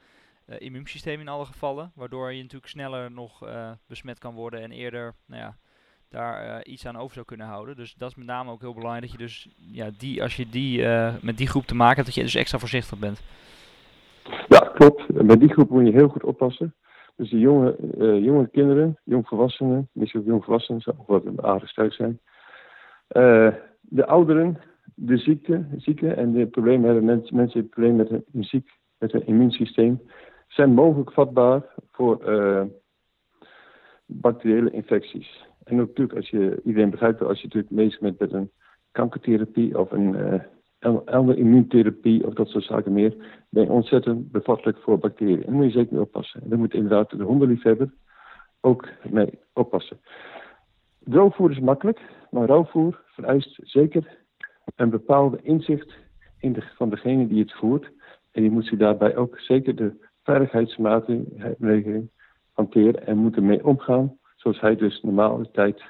immuunsysteem 0.59 1.21
in 1.21 1.29
alle 1.29 1.45
gevallen. 1.45 1.93
Waardoor 1.95 2.33
je 2.33 2.43
natuurlijk 2.43 2.71
sneller 2.71 3.11
nog 3.11 3.49
besmet 3.87 4.19
kan 4.19 4.35
worden 4.35 4.63
en 4.63 4.71
eerder, 4.71 5.15
nou 5.27 5.43
ja, 5.43 5.57
daar 6.09 6.47
uh, 6.47 6.73
iets 6.73 6.87
aan 6.87 6.97
over 6.97 7.15
zou 7.15 7.27
kunnen 7.27 7.47
houden. 7.47 7.77
Dus 7.77 7.95
dat 7.95 8.11
is 8.11 8.17
met 8.17 8.27
name 8.27 8.51
ook 8.51 8.61
heel 8.61 8.75
belangrijk 8.75 9.03
dat 9.03 9.13
je 9.13 9.19
dus 9.19 9.49
ja, 9.57 9.91
die, 9.99 10.23
als 10.23 10.37
je 10.37 10.49
die, 10.49 10.81
uh, 10.81 11.15
met 11.23 11.37
die 11.37 11.47
groep 11.47 11.65
te 11.65 11.75
maken 11.75 11.95
hebt, 11.95 12.07
dat 12.07 12.15
je 12.15 12.23
dus 12.23 12.35
extra 12.35 12.59
voorzichtig 12.59 12.99
bent. 12.99 13.23
Ja, 14.49 14.59
klopt. 14.59 15.23
Met 15.23 15.41
die 15.41 15.53
groep 15.53 15.71
moet 15.71 15.87
je 15.87 15.93
heel 15.93 16.09
goed 16.09 16.25
oppassen. 16.25 16.75
Dus 17.17 17.31
de 17.31 17.39
jonge, 17.39 17.77
uh, 17.99 18.25
jonge 18.25 18.49
kinderen, 18.49 18.99
jongvolwassenen, 19.05 19.89
misschien 19.93 20.21
ook 20.21 20.27
jongvolwassenen, 20.27 20.81
zou 20.81 20.97
wat 21.07 21.43
aardig 21.43 21.69
sterk 21.69 21.93
zijn. 21.93 22.21
de 23.81 24.07
ouderen, 24.07 24.59
de 24.95 25.17
ziekte, 25.17 25.67
zieken 25.77 26.17
en 26.17 26.33
de 26.33 26.47
problemen 26.47 26.85
hebben 26.85 27.05
mensen, 27.05 27.37
mensen 27.37 27.61
die 27.61 27.69
problemen 27.69 27.97
met 27.97 28.11
een, 28.11 28.45
ziek, 28.45 28.71
met 28.99 29.15
een 29.15 29.27
immuunsysteem, 29.27 30.01
zijn 30.49 30.71
mogelijk 30.75 31.13
vatbaar 31.13 31.63
voor 31.91 32.19
bacteriële 34.07 34.71
infecties. 34.71 35.48
En 35.69 35.77
natuurlijk, 35.77 36.17
als 36.17 36.31
je, 36.31 36.61
iedereen 36.65 36.91
begrijpt 36.91 37.23
als 37.23 37.41
je 37.41 37.47
natuurlijk 37.47 37.75
bezig 37.75 38.01
bent 38.01 38.19
met 38.19 38.33
een 38.33 38.51
kankertherapie 38.93 39.79
of 39.79 39.91
een 39.91 40.43
andere 41.05 41.39
immuuntherapie 41.39 42.27
of 42.27 42.35
dat 42.35 42.49
soort 42.49 42.65
zaken 42.65 42.93
meer, 42.93 43.43
ben 43.49 43.65
je 43.65 43.71
ontzettend 43.71 44.33
bevattelijk 44.33 44.79
voor 44.79 44.99
bacteriën. 44.99 45.37
En 45.37 45.45
daar 45.45 45.55
moet 45.55 45.65
je 45.65 45.79
zeker 45.79 45.93
mee 45.93 46.03
oppassen. 46.03 46.43
En 46.43 46.49
daar 46.49 46.59
moet 46.59 46.75
inderdaad 46.75 47.11
de 47.11 47.23
hondenliefhebber 47.23 47.93
ook 48.61 48.89
mee 49.11 49.39
oppassen. 49.53 50.01
Droogvoer 50.99 51.51
is 51.51 51.61
makkelijk, 51.61 52.01
maar 52.31 52.47
rauwvoer 52.47 53.03
vereist 53.07 53.59
zeker 53.63 54.19
een 54.77 54.91
bepaalde 54.91 55.39
inzicht 55.43 55.97
in 56.39 56.53
de, 56.53 56.63
van 56.77 56.91
degene 56.91 57.27
die 57.27 57.41
het 57.41 57.53
voert. 57.53 57.91
En 58.33 58.43
die 58.43 58.51
moet 58.51 58.67
zich 58.67 58.79
daarbij 58.79 59.17
ook 59.17 59.39
zeker 59.39 59.77
de 59.77 60.07
veiligheidsmaatregelen 60.23 62.11
hanteren 62.53 63.07
en 63.07 63.17
moet 63.17 63.37
ermee 63.37 63.67
omgaan 63.67 64.18
Zoals 64.39 64.61
hij 64.61 64.77
dus 64.77 65.01
normaal 65.03 65.39
de 65.39 65.51
tijd 65.51 65.83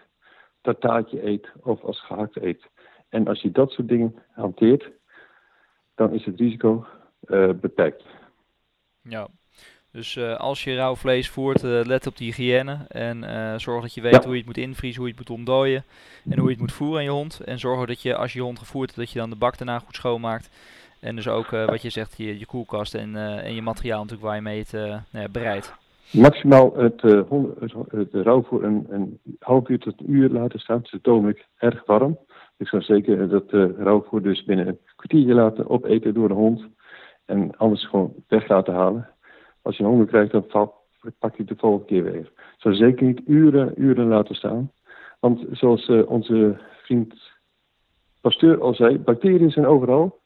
dat 0.60 0.80
taartje 0.80 1.26
eet 1.26 1.52
of 1.60 1.82
als 1.82 2.00
gehakt 2.00 2.36
eet. 2.36 2.68
En 3.08 3.28
als 3.28 3.42
je 3.42 3.50
dat 3.50 3.70
soort 3.70 3.88
dingen 3.88 4.22
hanteert, 4.32 4.90
dan 5.94 6.12
is 6.12 6.24
het 6.24 6.40
risico 6.40 6.86
beperkt. 7.60 8.04
Ja, 9.02 9.28
dus 9.92 10.14
uh, 10.14 10.36
als 10.36 10.64
je 10.64 10.74
rauw 10.74 10.96
vlees 10.96 11.28
voert, 11.28 11.64
uh, 11.64 11.84
let 11.84 12.06
op 12.06 12.16
die 12.16 12.26
hygiëne. 12.26 12.84
En 12.88 13.22
uh, 13.22 13.58
zorg 13.58 13.82
dat 13.82 13.94
je 13.94 14.00
weet 14.00 14.12
ja. 14.12 14.22
hoe 14.22 14.30
je 14.30 14.36
het 14.36 14.46
moet 14.46 14.56
invriezen, 14.56 15.00
hoe 15.00 15.08
je 15.08 15.16
het 15.16 15.28
moet 15.28 15.38
ontdooien. 15.38 15.84
En 16.30 16.38
hoe 16.38 16.44
je 16.44 16.50
het 16.50 16.60
moet 16.60 16.72
voeren 16.72 16.98
aan 16.98 17.04
je 17.04 17.10
hond. 17.10 17.40
En 17.40 17.58
zorg 17.58 17.86
dat 17.86 18.02
je, 18.02 18.16
als 18.16 18.32
je 18.32 18.38
je 18.38 18.44
hond 18.44 18.58
gevoerd 18.58 18.96
dat 18.96 19.10
je 19.10 19.18
dan 19.18 19.30
de 19.30 19.36
bak 19.36 19.58
daarna 19.58 19.78
goed 19.78 19.94
schoonmaakt. 19.94 20.50
En 21.00 21.16
dus 21.16 21.28
ook, 21.28 21.50
wat 21.50 21.82
je 21.82 21.90
zegt, 21.90 22.16
je, 22.16 22.38
je 22.38 22.46
koelkast 22.46 22.94
en, 22.94 23.16
en 23.16 23.54
je 23.54 23.62
materiaal 23.62 23.98
natuurlijk 23.98 24.26
waar 24.26 24.36
je 24.36 24.42
mee 24.42 24.58
het 24.58 24.72
nou 24.72 25.02
ja, 25.10 25.28
bereidt. 25.28 25.74
Maximaal 26.12 26.76
het, 26.76 27.02
het, 27.02 27.72
het 27.88 28.12
rauwvoer 28.12 28.64
een, 28.64 28.86
een 28.88 29.20
half 29.38 29.68
uur 29.68 29.78
tot 29.78 30.00
een 30.00 30.10
uur 30.10 30.28
laten 30.28 30.58
staan. 30.58 30.80
Dus 30.82 31.00
toon 31.02 31.28
ik 31.28 31.46
erg 31.56 31.84
warm. 31.86 32.18
Ik 32.56 32.68
zou 32.68 32.82
zeker 32.82 33.28
dat 33.28 33.50
rauwvoer 33.78 34.22
dus 34.22 34.44
binnen 34.44 34.66
een 34.66 34.78
kwartiertje 34.96 35.34
laten 35.34 35.68
opeten 35.68 36.14
door 36.14 36.28
de 36.28 36.34
hond. 36.34 36.66
En 37.24 37.56
anders 37.56 37.88
gewoon 37.88 38.14
weg 38.28 38.48
laten 38.48 38.74
halen 38.74 39.08
als 39.68 39.76
je 39.76 39.84
honger 39.84 40.06
krijgt, 40.06 40.32
dan 40.32 40.44
valt, 40.48 40.72
pak 41.18 41.36
je 41.36 41.42
het 41.42 41.48
de 41.48 41.56
volgende 41.56 41.86
keer 41.86 42.02
weer. 42.02 42.32
Zou 42.56 42.74
zeker 42.74 43.06
niet 43.06 43.20
uren, 43.26 43.72
uren 43.76 44.06
laten 44.06 44.34
staan. 44.34 44.72
Want 45.20 45.44
zoals 45.50 45.88
uh, 45.88 46.10
onze 46.10 46.60
vriend 46.82 47.14
Pasteur 48.20 48.60
al 48.60 48.74
zei, 48.74 48.98
bacteriën 48.98 49.50
zijn 49.50 49.66
overal. 49.66 50.20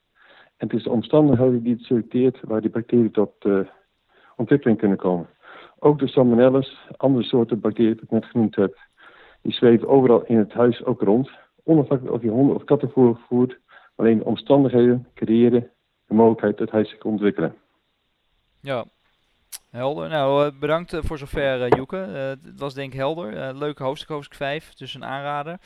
En 0.56 0.66
het 0.66 0.76
is 0.76 0.82
de 0.82 0.90
omstandigheden 0.90 1.62
die 1.62 1.72
het 1.72 1.82
selecteert 1.82 2.40
waar 2.42 2.60
die 2.60 2.70
bacteriën 2.70 3.10
tot 3.10 3.32
uh, 3.44 3.58
ontwikkeling 4.36 4.78
kunnen 4.78 4.98
komen. 4.98 5.26
Ook 5.84 5.98
de 5.98 6.08
salmonelles, 6.08 6.88
andere 6.96 7.24
soorten 7.24 7.60
bacteriën 7.60 7.92
die 7.92 8.02
ik 8.02 8.10
net 8.10 8.24
genoemd 8.24 8.56
heb, 8.56 8.78
die 9.40 9.52
zweven 9.52 9.88
overal 9.88 10.24
in 10.24 10.38
het 10.38 10.52
huis 10.52 10.84
ook 10.84 11.02
rond. 11.02 11.30
Onafhankelijk 11.64 12.16
of 12.16 12.22
je 12.22 12.30
honden 12.30 12.56
of 12.56 12.64
katten 12.64 12.90
voert, 13.28 13.58
alleen 13.96 14.18
de 14.18 14.24
omstandigheden 14.24 15.06
creëren 15.14 15.70
de 16.06 16.14
mogelijkheid 16.14 16.58
dat 16.58 16.70
hij 16.70 16.84
zich 16.84 17.02
ontwikkelen. 17.02 17.54
Ja, 18.60 18.84
Helder. 19.70 20.08
Nou, 20.08 20.46
eh, 20.46 20.58
bedankt 20.60 20.92
eh, 20.92 21.00
voor 21.02 21.18
zover, 21.18 21.60
uh, 21.60 21.68
Joeke. 21.68 21.96
het 21.96 22.58
was 22.58 22.74
denk 22.74 22.92
ik 22.92 22.98
helder. 22.98 23.54
leuke 23.54 23.82
hoofdstuk, 23.82 24.08
hoofdstuk 24.08 24.36
5, 24.36 24.74
dus 24.74 24.94
een 24.94 25.04
aanrader. 25.04 25.58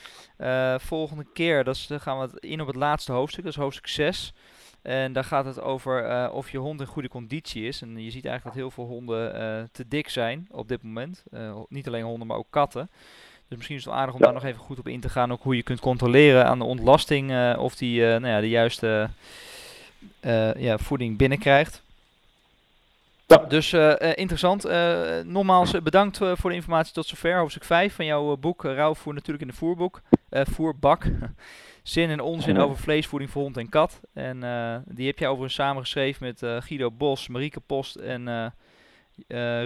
volgende 0.81 1.24
keer 1.33 1.64
dat 1.64 1.88
gaan 1.88 2.18
we 2.18 2.40
in 2.40 2.61
op 2.61 2.66
het 2.66 2.76
laatste 2.76 3.12
hoofdstuk, 3.12 3.44
dat 3.44 3.52
is 3.52 3.59
hoofdstuk 3.59 3.87
6. 3.87 4.33
En 4.87 5.12
daar 5.12 5.25
gaat 5.25 5.44
het 5.44 5.61
over 5.61 6.31
of 6.31 6.51
je 6.51 6.59
hond 6.59 6.81
in 6.81 6.87
goede 6.87 7.09
conditie 7.09 7.66
is. 7.66 7.83
En 7.83 7.88
je 7.88 8.11
ziet 8.11 8.25
eigenlijk 8.25 8.44
dat 8.44 8.55
heel 8.55 8.70
veel 8.70 8.85
honden 8.85 9.33
te 9.72 9.88
dik 9.88 10.09
zijn 10.09 10.49
op 10.51 10.68
dit 10.68 10.83
moment. 10.83 11.25
niet 11.68 11.87
alleen 11.87 12.05
honden, 12.05 12.27
maar 12.27 12.37
ook 12.37 12.51
katten. 12.51 12.90
Dus 13.49 13.57
misschien 13.57 13.77
is 13.77 13.85
het 13.85 13.92
wel 13.92 14.01
aardig 14.01 14.14
om 14.14 14.20
daar 14.20 14.33
nog 14.33 14.44
even 14.44 14.61
goed 14.61 14.79
op 14.79 14.88
in 14.88 15.01
te 15.01 15.09
gaan. 15.09 15.33
Ook 15.33 15.42
hoe 15.42 15.57
je 15.57 15.62
kunt 15.62 15.81
controleren 15.81 16.46
aan 16.46 16.59
de 16.59 16.64
ontlasting 16.64 17.57
of 17.57 17.77
die 17.77 18.01
nou 18.01 18.27
ja, 18.27 18.40
de 18.40 18.49
juiste 18.49 19.11
ja, 20.57 20.79
voeding 20.79 21.16
binnenkrijgt. 21.16 21.83
Ja. 23.27 23.37
Dus 23.37 23.72
interessant. 24.14 24.68
Nogmaals 25.25 25.83
bedankt 25.83 26.16
voor 26.16 26.51
de 26.51 26.57
informatie 26.57 26.92
tot 26.92 27.07
zover. 27.07 27.38
Hoofdstuk 27.38 27.64
5 27.64 27.94
van 27.94 28.05
jouw 28.05 28.37
boek 28.37 28.62
Rauwvoer 28.62 29.14
natuurlijk 29.14 29.42
in 29.42 29.51
de 29.51 29.57
voerboek. 29.57 30.03
voerbak. 30.31 31.05
Zin 31.88 32.11
en 32.11 32.20
onzin 32.20 32.59
over 32.59 32.77
vleesvoeding 32.77 33.31
voor 33.31 33.42
hond 33.42 33.57
en 33.57 33.68
kat. 33.68 34.01
En 34.12 34.40
die 34.88 35.07
heb 35.07 35.18
jij 35.18 35.29
overigens 35.29 35.55
samengeschreven 35.55 36.27
met 36.27 36.64
Guido 36.64 36.90
Bos, 36.90 37.29
Marieke 37.29 37.61
Post 37.61 37.96
en 37.96 38.53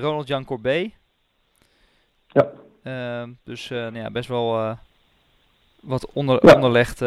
Ronald 0.01 0.29
Jan 0.29 0.45
Corbet. 0.45 0.91
Ja. 2.27 2.51
Ehm, 2.83 3.31
dus 3.45 3.69
nou 3.69 3.97
ja, 3.97 4.11
best 4.11 4.29
wel 4.29 4.77
wat 5.81 6.11
onder, 6.13 6.47
ja. 6.47 6.55
onderlegd, 6.55 7.03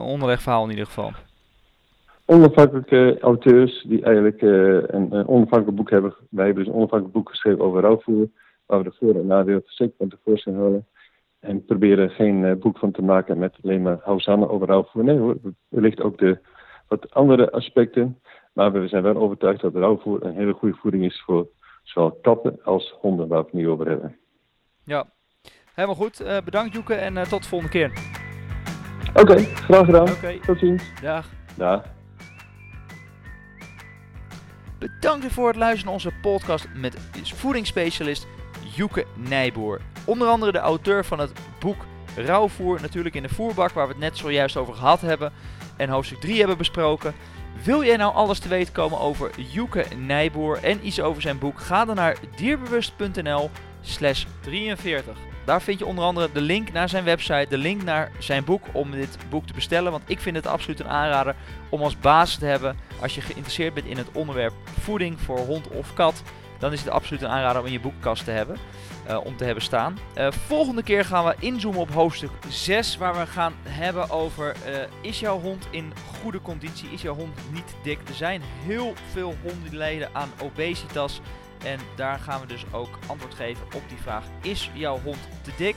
onderlegd 0.00 0.42
verhaal 0.42 0.64
in 0.64 0.70
ieder 0.70 0.86
geval 0.86 1.12
onafhankelijke 2.28 3.18
auteurs 3.20 3.84
die 3.88 4.02
eigenlijk 4.02 4.42
een, 4.42 5.12
een, 5.14 5.28
onafhankelijk 5.28 5.76
boek 5.76 5.90
hebben. 5.90 6.14
Wij 6.30 6.44
hebben 6.44 6.64
dus 6.64 6.72
een 6.72 6.78
onafhankelijk 6.78 7.16
boek 7.16 7.28
geschreven 7.28 7.60
over 7.60 7.80
rouwvoer, 7.80 8.28
waar 8.66 8.78
we 8.78 8.84
de 8.84 8.96
voor- 8.98 9.14
en 9.14 9.26
nadeel 9.26 9.60
zeker 9.64 9.94
van 9.98 10.08
tevoorschijn 10.08 10.56
halen. 10.56 10.86
En 11.40 11.64
proberen 11.64 12.10
geen 12.10 12.42
uh, 12.42 12.52
boek 12.52 12.78
van 12.78 12.90
te 12.90 13.02
maken 13.02 13.38
met 13.38 13.56
alleen 13.62 13.82
maar 13.82 13.98
housannen 14.02 14.50
over 14.50 14.66
rouwvoer. 14.66 15.04
Nee 15.04 15.18
hoor, 15.18 15.36
wellicht 15.68 16.00
ook 16.00 16.18
de 16.18 16.38
wat 16.88 17.14
andere 17.14 17.50
aspecten. 17.50 18.20
Maar 18.52 18.72
we 18.72 18.88
zijn 18.88 19.02
wel 19.02 19.16
overtuigd 19.16 19.60
dat 19.60 19.74
rouwvoer 19.74 20.24
een 20.24 20.34
hele 20.34 20.52
goede 20.52 20.76
voeding 20.76 21.04
is 21.04 21.22
voor 21.26 21.48
zowel 21.82 22.18
katten 22.22 22.58
als 22.64 22.94
honden, 23.00 23.28
waar 23.28 23.38
we 23.38 23.44
het 23.44 23.54
nu 23.54 23.68
over 23.68 23.88
hebben. 23.88 24.16
Ja, 24.84 25.06
helemaal 25.74 25.96
goed. 25.96 26.20
Uh, 26.20 26.36
bedankt 26.44 26.74
Joeke 26.74 26.94
en 26.94 27.28
tot 27.28 27.42
de 27.42 27.48
volgende 27.48 27.72
keer. 27.72 27.92
Oké, 29.08 29.20
okay, 29.20 29.44
graag 29.44 29.84
gedaan. 29.84 30.10
Okay. 30.10 30.38
Tot 30.38 30.58
ziens. 30.58 30.92
Dag. 31.02 31.28
Dag. 31.56 31.96
Bedankt 34.78 35.32
voor 35.32 35.46
het 35.46 35.56
luisteren 35.56 35.84
naar 35.84 35.94
onze 35.94 36.20
podcast 36.22 36.68
met 36.74 36.94
voedingsspecialist 37.34 38.26
Joeke 38.76 39.04
Nijboer. 39.28 39.80
Onder 40.08 40.28
andere 40.28 40.52
de 40.52 40.58
auteur 40.58 41.04
van 41.04 41.18
het 41.18 41.32
boek 41.58 41.84
Rauwvoer, 42.16 42.80
natuurlijk 42.80 43.14
in 43.14 43.22
de 43.22 43.28
voerbak, 43.28 43.70
waar 43.70 43.86
we 43.86 43.92
het 43.92 44.02
net 44.02 44.16
zojuist 44.16 44.56
over 44.56 44.74
gehad 44.74 45.00
hebben. 45.00 45.32
En 45.76 45.88
hoofdstuk 45.88 46.20
3 46.20 46.38
hebben 46.38 46.58
besproken. 46.58 47.14
Wil 47.64 47.84
jij 47.84 47.96
nou 47.96 48.14
alles 48.14 48.38
te 48.38 48.48
weten 48.48 48.72
komen 48.72 49.00
over 49.00 49.30
Joeke 49.36 49.84
Nijboer 49.96 50.58
en 50.62 50.86
iets 50.86 51.00
over 51.00 51.22
zijn 51.22 51.38
boek? 51.38 51.60
Ga 51.60 51.84
dan 51.84 51.96
naar 51.96 52.16
dierbewust.nl 52.36 53.50
slash 53.80 54.24
43. 54.40 55.16
Daar 55.44 55.62
vind 55.62 55.78
je 55.78 55.86
onder 55.86 56.04
andere 56.04 56.28
de 56.32 56.40
link 56.40 56.72
naar 56.72 56.88
zijn 56.88 57.04
website, 57.04 57.46
de 57.48 57.58
link 57.58 57.82
naar 57.82 58.10
zijn 58.18 58.44
boek 58.44 58.64
om 58.72 58.90
dit 58.90 59.18
boek 59.30 59.46
te 59.46 59.52
bestellen. 59.52 59.90
Want 59.90 60.02
ik 60.06 60.20
vind 60.20 60.36
het 60.36 60.46
absoluut 60.46 60.80
een 60.80 60.88
aanrader 60.88 61.34
om 61.68 61.82
als 61.82 61.98
basis 61.98 62.38
te 62.38 62.46
hebben 62.46 62.76
als 63.00 63.14
je 63.14 63.20
geïnteresseerd 63.20 63.74
bent 63.74 63.86
in 63.86 63.96
het 63.96 64.12
onderwerp 64.12 64.54
voeding 64.80 65.20
voor 65.20 65.38
hond 65.38 65.68
of 65.68 65.94
kat. 65.94 66.22
Dan 66.58 66.72
is 66.72 66.80
het 66.80 66.90
absoluut 66.90 67.22
een 67.22 67.28
aanrader 67.28 67.60
om 67.60 67.66
in 67.66 67.72
je 67.72 67.80
boekkast 67.80 68.24
te 68.24 68.30
hebben. 68.30 68.56
Uh, 69.08 69.24
om 69.24 69.36
te 69.36 69.44
hebben 69.44 69.62
staan. 69.62 69.98
Uh, 70.16 70.30
volgende 70.30 70.82
keer 70.82 71.04
gaan 71.04 71.24
we 71.24 71.34
inzoomen 71.38 71.80
op 71.80 71.90
hoofdstuk 71.90 72.30
6, 72.48 72.96
waar 72.96 73.18
we 73.18 73.26
gaan 73.26 73.54
hebben 73.62 74.10
over: 74.10 74.56
uh, 74.66 74.78
is 75.00 75.20
jouw 75.20 75.40
hond 75.40 75.66
in 75.70 75.92
goede 76.20 76.40
conditie? 76.40 76.90
Is 76.90 77.02
jouw 77.02 77.14
hond 77.14 77.36
niet 77.52 77.74
dik? 77.82 77.98
Er 78.08 78.14
zijn 78.14 78.42
heel 78.66 78.94
veel 79.12 79.34
honden 79.42 79.76
lijden 79.76 80.08
aan 80.12 80.30
obesitas. 80.42 81.20
En 81.64 81.78
daar 81.96 82.18
gaan 82.18 82.40
we 82.40 82.46
dus 82.46 82.64
ook 82.72 82.98
antwoord 83.06 83.34
geven 83.34 83.64
op 83.64 83.82
die 83.88 83.98
vraag: 83.98 84.24
is 84.42 84.70
jouw 84.74 85.00
hond 85.00 85.28
te 85.42 85.50
dik? 85.56 85.76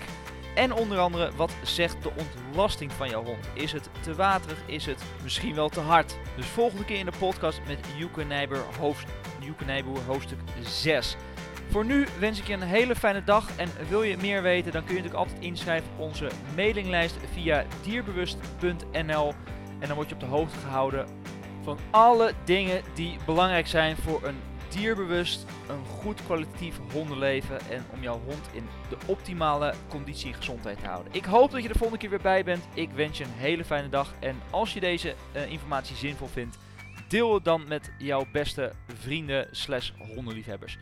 En 0.55 0.73
onder 0.73 0.99
andere, 0.99 1.31
wat 1.35 1.51
zegt 1.63 2.03
de 2.03 2.11
ontlasting 2.17 2.91
van 2.91 3.09
jouw 3.09 3.23
hond? 3.23 3.49
Is 3.53 3.71
het 3.71 3.89
te 4.01 4.15
waterig? 4.15 4.57
Is 4.65 4.85
het 4.85 5.03
misschien 5.23 5.55
wel 5.55 5.69
te 5.69 5.79
hard? 5.79 6.17
Dus 6.35 6.45
volgende 6.45 6.85
keer 6.85 6.99
in 6.99 7.05
de 7.05 7.17
podcast 7.19 7.61
met 7.67 7.79
Joeke 7.97 8.23
Nijboer, 8.23 8.65
hoofd, 9.47 9.65
Nijboer 9.65 10.01
hoofdstuk 10.07 10.39
6. 10.61 11.15
Voor 11.69 11.85
nu 11.85 12.07
wens 12.19 12.39
ik 12.39 12.47
je 12.47 12.53
een 12.53 12.61
hele 12.61 12.95
fijne 12.95 13.23
dag 13.23 13.55
en 13.57 13.69
wil 13.89 14.03
je 14.03 14.17
meer 14.17 14.41
weten, 14.41 14.71
dan 14.71 14.83
kun 14.83 14.95
je 14.95 15.01
natuurlijk 15.01 15.27
altijd 15.27 15.45
inschrijven 15.45 15.89
op 15.97 15.99
onze 15.99 16.29
mailinglijst 16.55 17.15
via 17.33 17.65
dierbewust.nl 17.83 19.33
en 19.79 19.87
dan 19.87 19.95
word 19.95 20.09
je 20.09 20.13
op 20.13 20.19
de 20.19 20.25
hoogte 20.25 20.57
gehouden 20.59 21.07
van 21.63 21.77
alle 21.89 22.33
dingen 22.43 22.81
die 22.93 23.17
belangrijk 23.25 23.67
zijn 23.67 23.95
voor 23.95 24.23
een 24.23 24.37
dierbewust, 24.69 25.45
een 25.69 25.85
goed 25.85 26.23
kwalitatief 26.25 26.79
hondenleven 26.91 27.59
en 27.69 27.85
om 27.93 28.01
jouw 28.01 28.21
hond 28.25 28.49
in 28.51 28.67
de 28.89 28.97
optimale 29.05 29.73
conditie 29.89 30.27
en 30.27 30.37
gezondheid 30.37 30.79
te 30.79 30.87
houden. 30.87 31.13
Ik 31.13 31.25
hoop 31.25 31.51
dat 31.51 31.61
je 31.61 31.67
de 31.67 31.77
volgende 31.77 32.01
keer 32.01 32.09
weer 32.09 32.21
bij 32.21 32.43
bent. 32.43 32.67
Ik 32.73 32.89
wens 32.91 33.17
je 33.17 33.23
een 33.23 33.29
hele 33.35 33.65
fijne 33.65 33.89
dag 33.89 34.13
en 34.19 34.35
als 34.49 34.73
je 34.73 34.79
deze 34.79 35.15
uh, 35.35 35.51
informatie 35.51 35.95
zinvol 35.95 36.27
vindt, 36.27 36.57
deel 37.11 37.33
het 37.33 37.43
dan 37.43 37.67
met 37.67 37.91
jouw 37.97 38.25
beste 38.31 38.71
vrienden 38.87 39.47
slash 39.51 39.91
hondenliefhebbers. 39.97 40.77